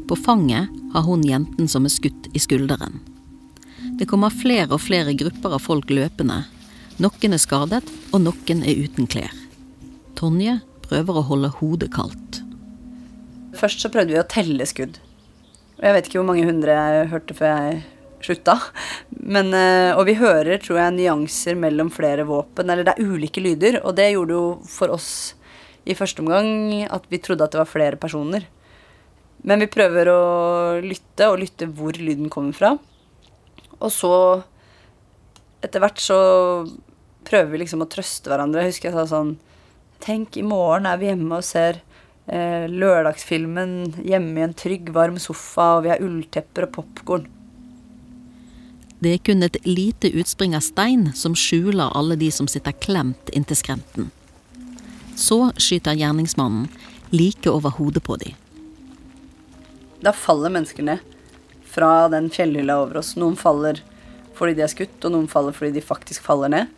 [0.07, 2.99] På fanget har hun jenten som er skutt i skulderen.
[3.99, 6.43] Det kommer flere og flere grupper av folk løpende.
[7.01, 9.33] Noen er skadet, og noen er uten klær.
[10.17, 12.41] Tonje prøver å holde hodet kaldt.
[13.57, 14.99] Først så prøvde vi å telle skudd.
[15.77, 17.81] Jeg vet ikke hvor mange hundre jeg hørte før jeg
[18.25, 18.57] slutta.
[19.09, 22.69] Men, eh, og vi hører, tror jeg, nyanser mellom flere våpen.
[22.69, 23.79] Eller det er ulike lyder.
[23.85, 25.11] Og det gjorde jo for oss
[25.87, 28.45] i første omgang at vi trodde at det var flere personer.
[29.47, 30.21] Men vi prøver å
[30.83, 32.73] lytte, og lytte hvor lyden kommer fra.
[33.77, 34.13] Og så,
[35.63, 36.17] etter hvert, så
[37.27, 38.65] prøver vi liksom å trøste hverandre.
[38.65, 39.35] Jeg husker jeg sa sånn
[40.03, 41.79] Tenk, i morgen er vi hjemme og ser
[42.29, 47.25] eh, lørdagsfilmen hjemme i en trygg, varm sofa, og vi har ulltepper og popkorn.
[49.01, 53.33] Det er kun et lite utspring av stein som skjuler alle de som sitter klemt
[53.33, 54.11] inntil skrenten.
[55.17, 56.67] Så skyter gjerningsmannen
[57.09, 58.35] like over hodet på dem.
[60.05, 61.01] Da faller mennesker ned
[61.65, 63.15] fra den fjellhylla over oss.
[63.17, 63.81] Noen faller
[64.37, 66.69] fordi de er skutt, og noen faller fordi de faktisk faller ned.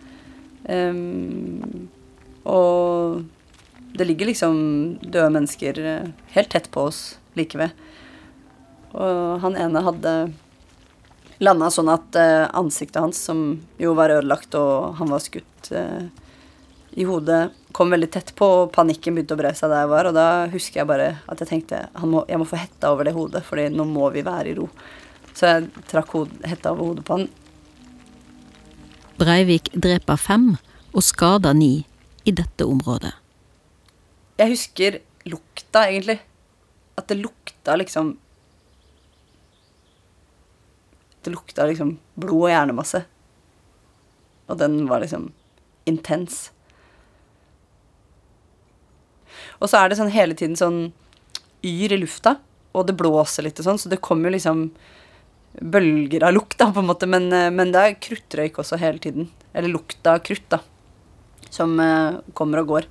[0.69, 1.89] Um,
[2.47, 3.25] og
[3.99, 4.59] det ligger liksom
[5.01, 7.75] døde mennesker eh, helt tett på oss like ved.
[8.95, 10.13] Og han ene hadde
[11.43, 16.07] landa sånn at uh, ansiktet hans, som jo var ødelagt og han var skutt uh,
[16.95, 20.09] i hodet, kom veldig tett på, og panikken begynte å bre seg der jeg var.
[20.09, 23.15] Og da husker jeg bare at jeg tenkte må, jeg må få hetta over det
[23.17, 24.69] hodet, fordi nå må vi være i ro.
[25.33, 26.15] Så jeg trakk
[26.49, 27.29] hetta over hodet på han.
[29.19, 30.53] Breivik dreper fem
[30.95, 31.85] og skader ni
[32.27, 33.11] i dette området.
[34.39, 36.19] Jeg husker lukta, egentlig.
[36.97, 38.17] At det lukta liksom
[41.19, 43.01] Det lukta liksom blod og hjernemasse.
[44.47, 45.33] Og den var liksom
[45.85, 46.47] intens.
[49.59, 50.79] Og så er det sånn hele tiden sånn
[51.65, 52.37] yr i lufta,
[52.71, 54.67] og det blåser litt og sånn, så det kommer jo liksom
[55.59, 59.01] bølger av lukt, da, på en måte, men, eh, men det er kruttrøyk også hele
[59.01, 59.29] tiden.
[59.53, 60.61] Eller lukt av krutt, da.
[61.49, 62.85] Som uh, kommer og går.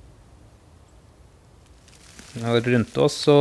[2.43, 3.39] Rundt oss så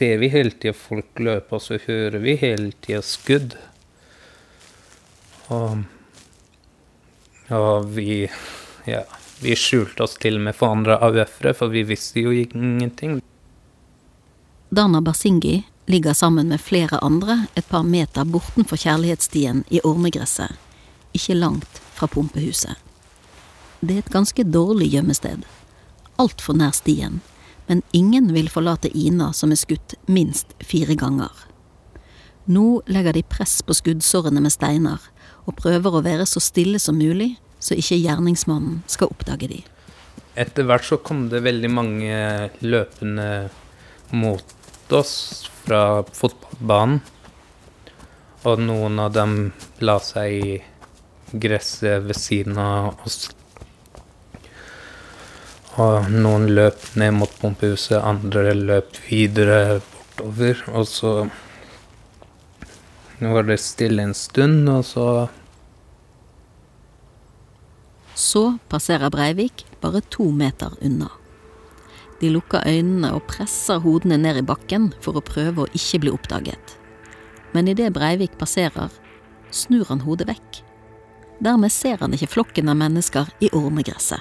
[0.00, 3.54] ser vi hele tida folk løpe, og så hører vi hele tida skudd.
[5.54, 5.86] Og
[7.50, 8.28] ja, vi
[8.86, 9.04] Ja.
[9.42, 13.20] Vi skjulte oss til og med for andre AUF-ere, for vi visste jo ingenting.
[14.68, 20.52] Dana Barsingi ligger sammen med flere andre et par meter bortenfor kjærlighetsstien i ormegresset,
[21.16, 22.76] ikke langt fra pumpehuset.
[23.80, 25.42] Det er et ganske dårlig gjemmested.
[26.20, 27.22] Altfor nær stien,
[27.66, 31.32] men ingen vil forlate Ina som er skutt minst fire ganger.
[32.44, 35.00] Nå legger de press på skuddsårene med steiner,
[35.48, 39.60] og prøver å være så stille som mulig så ikke gjerningsmannen skal oppdage de.
[40.40, 42.18] Etter hvert så kom det veldig mange
[42.64, 43.50] løpende
[44.16, 45.14] mot oss
[45.64, 47.00] fra fotballbanen.
[48.48, 49.34] Og noen av dem
[49.84, 50.54] la seg i
[51.30, 53.28] gresset ved siden av oss.
[55.80, 60.64] Og noen løp ned mot pumpehuset, andre løp videre bortover.
[60.72, 61.12] Og så
[63.20, 65.06] var det stille en stund, og så
[68.20, 71.08] så passerer Breivik bare to meter unna.
[72.20, 76.12] De lukker øynene og presser hodene ned i bakken for å prøve å ikke bli
[76.12, 76.74] oppdaget.
[77.54, 78.92] Men idet Breivik passerer,
[79.50, 80.60] snur han hodet vekk.
[81.40, 84.20] Dermed ser han ikke flokken av mennesker i ormegresset.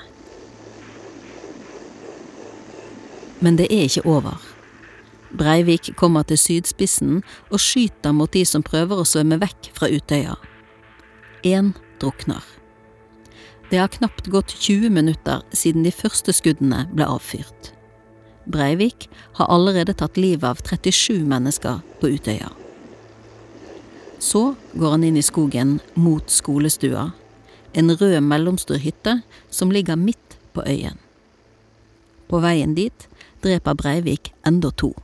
[3.44, 4.40] Men det er ikke over.
[5.36, 7.20] Breivik kommer til sydspissen
[7.52, 10.40] og skyter mot de som prøver å svømme vekk fra Utøya.
[11.44, 12.59] Én drukner.
[13.70, 17.70] Det har knapt gått 20 minutter siden de første skuddene ble avfyrt.
[18.50, 19.06] Breivik
[19.38, 22.50] har allerede tatt livet av 37 mennesker på Utøya.
[24.20, 27.12] Så går han inn i skogen mot skolestua,
[27.78, 29.20] en rød mellomstor hytte
[29.54, 30.98] som ligger midt på øyen.
[32.26, 33.08] På veien dit
[33.46, 34.96] dreper Breivik enda to.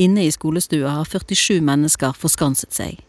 [0.00, 3.04] Inne i skolestua har 47 mennesker forskanset seg.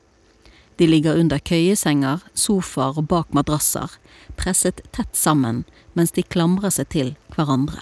[0.78, 3.92] De ligger under køyesenger, sofaer og bak madrasser,
[4.40, 5.64] presset tett sammen
[5.94, 7.82] mens de klamrer seg til hverandre.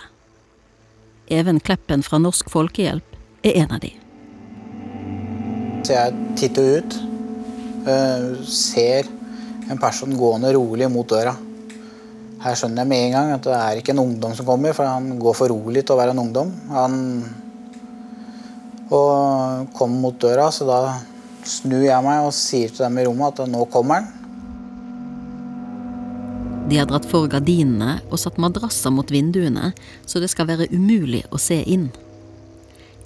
[1.32, 3.16] Even Kleppen fra Norsk Folkehjelp
[3.48, 3.94] er en av de.
[5.88, 6.98] Så jeg titter ut,
[7.88, 9.08] uh, ser
[9.72, 11.38] en person gående rolig mot døra.
[12.42, 14.90] Her skjønner jeg med en gang at det er ikke en ungdom som kommer, for
[14.90, 16.52] han går for rolig til å være en ungdom.
[16.74, 17.00] Han
[18.92, 20.80] og kommer mot døra, så da
[21.48, 24.10] snur jeg meg og sier til dem i rommet at nå kommer han.
[26.72, 29.74] De har dratt for gardinene og satt madrasser mot vinduene,
[30.08, 31.90] så det skal være umulig å se inn.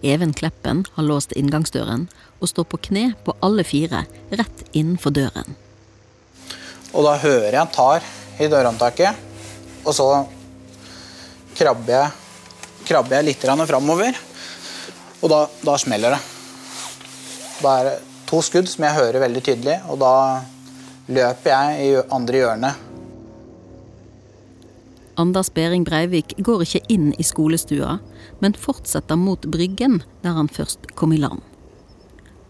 [0.05, 2.05] Even Kleppen har låst inngangsdøren
[2.37, 5.55] og står på kne på alle fire rett innenfor døren.
[6.93, 8.05] Og da hører jeg han tar
[8.37, 9.17] i dørhåndtaket,
[9.81, 10.09] og så
[11.57, 12.13] krabber jeg,
[12.85, 14.19] krabber jeg litt framover,
[15.23, 16.21] og da, da smeller det.
[17.63, 20.15] Da er det to skudd som jeg hører veldig tydelig, og da
[21.11, 22.83] løper jeg i andre hjørnet.
[25.15, 27.99] Anders Behring Breivik går ikke inn i skolestua,
[28.43, 31.39] men fortsetter mot bryggen der han først kom i land.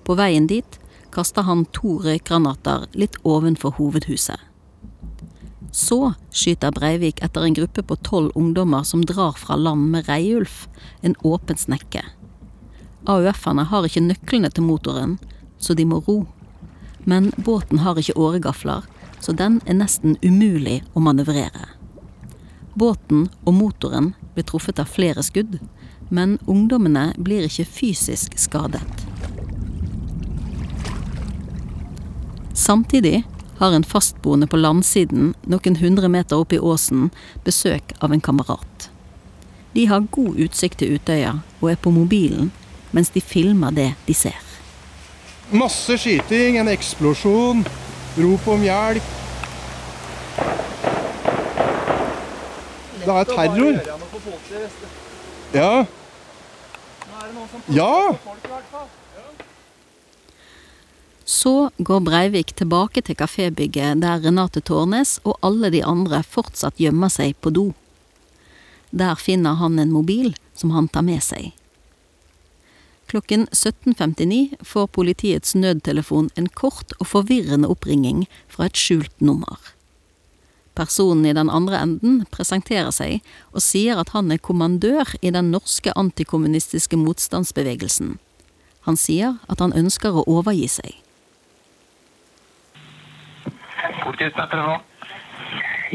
[0.06, 0.80] På veien dit
[1.14, 4.40] kaster han to røykgranater litt ovenfor hovedhuset.
[5.76, 10.66] Så skyter Breivik etter en gruppe på tolv ungdommer som drar fra land med Reiulf,
[11.02, 12.02] en åpen snekke.
[13.06, 15.18] AUF-erne har ikke nøklene til motoren,
[15.66, 16.20] så de må ro.
[17.10, 18.86] Men båten har ikke åregafler,
[19.20, 21.72] så den er nesten umulig å manøvrere.
[22.76, 25.58] Båten og motoren blir truffet av flere skudd,
[26.10, 28.84] men ungdommene blir ikke fysisk skadet.
[32.56, 33.24] Samtidig
[33.58, 37.10] har en fastboende på landsiden noen hundre meter opp i åsen
[37.48, 38.90] besøk av en kamerat.
[39.76, 42.52] De har god utsikt til Utøya og er på mobilen
[42.96, 44.45] mens de filmer det de ser.
[45.52, 47.62] Masse skyting, en eksplosjon,
[48.18, 49.14] rop om hjelp.
[53.06, 53.78] Det er terror.
[55.54, 55.86] Ja.
[57.68, 58.16] Ja!
[61.26, 67.14] Så går Breivik tilbake til kafébygget der Renate Tårnes og alle de andre fortsatt gjemmer
[67.14, 67.68] seg på do.
[68.90, 71.54] Der finner han en mobil som han tar med seg.
[73.16, 79.56] Klokken 17.59 får politiets nødtelefon en kort og forvirrende oppringing fra et skjult nummer.
[80.76, 85.48] Personen i den andre enden presenterer seg og sier at han er kommandør i den
[85.56, 88.18] norske antikommunistiske motstandsbevegelsen.
[88.84, 90.92] Han sier at han ønsker å overgi seg.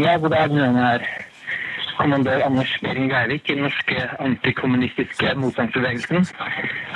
[0.00, 0.56] Ja, god dag.
[0.56, 1.10] Jeg er
[2.00, 6.26] kommandør Anders Behring Geirvik i den norske antikommunistiske motstandsbevegelsen.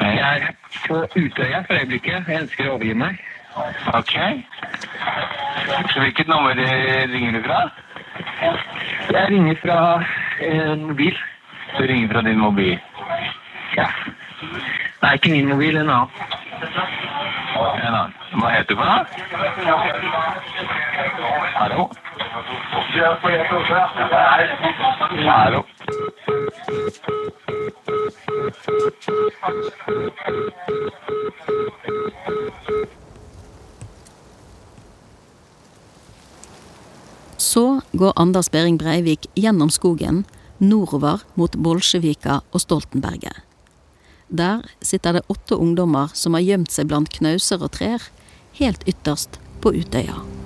[0.00, 0.40] Jeg er
[0.88, 2.24] på Utøya for øyeblikket.
[2.28, 3.20] Jeg ønsker å overgi meg.
[3.94, 4.14] Ok.
[5.92, 6.54] Så hvilket nummer
[7.12, 7.60] ringer du fra?
[9.12, 9.78] Jeg ringer fra
[10.40, 11.18] en mobil.
[11.78, 12.78] Du ringer fra din mobil?
[13.76, 13.88] Ja.
[15.02, 16.08] Nei, ikke min mobil, en annen.
[17.54, 18.14] En annen.
[18.40, 19.04] Hva heter du for noe?
[21.60, 21.88] Hallo?
[22.34, 22.42] Så
[37.92, 40.24] går Anders Behring Breivik gjennom skogen,
[40.58, 43.44] nordover mot Bolsjevika og Stoltenberget.
[44.26, 48.10] Der sitter det åtte ungdommer som har gjemt seg blant knauser og trær,
[48.58, 50.43] helt ytterst på Utøya.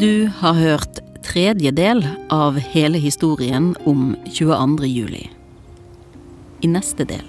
[0.00, 1.98] Du har hørt tredje del
[2.32, 4.86] av hele historien om 22.
[4.88, 5.26] juli.
[6.64, 7.26] I neste del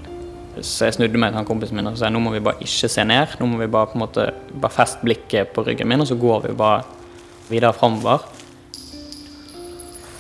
[0.64, 2.88] Så jeg snudde meg til han kompisen min og sa nå må vi bare ikke
[2.94, 3.34] se ned.
[3.42, 6.16] Nå må vi bare på en måte bare feste blikket på ryggen min, og så
[6.22, 6.86] går vi bare
[7.50, 8.24] videre framover.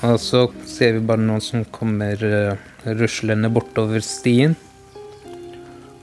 [0.09, 2.67] Og så ser vi bare noen som kommer uh,
[2.99, 4.57] ruslende bortover stien.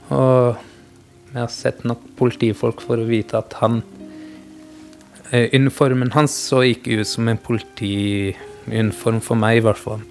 [0.09, 0.57] Og
[1.29, 3.83] jeg har sett nok politifolk for å vite at han
[5.31, 10.01] Uniformen hans så ikke ut som en politiuniform for meg, i hvert fall.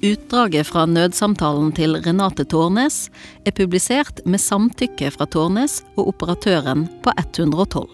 [0.00, 3.10] Utdraget fra nødsamtalen til Renate Tårnes
[3.44, 7.84] er publisert med samtykke fra Tårnes og operatøren på 112.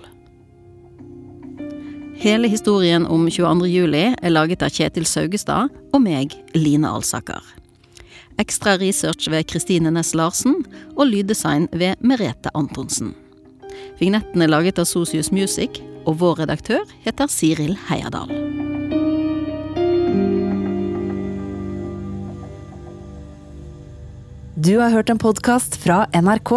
[2.23, 3.67] Hele historien om 22.
[3.69, 7.43] juli er laget av Kjetil Saugestad og meg, Line Alsaker.
[8.39, 10.63] Ekstra research ved Kristine Næss Larsen
[10.95, 13.17] og lyddesign ved Merete Antonsen.
[13.97, 18.31] Vignetten er laget av Sosius Music, og vår redaktør heter Siril Heierdal.
[24.57, 26.53] Du har hørt en podkast fra NRK.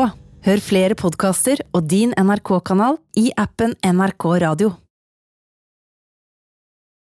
[0.48, 4.76] Hør flere podkaster og din NRK-kanal i appen NRK Radio.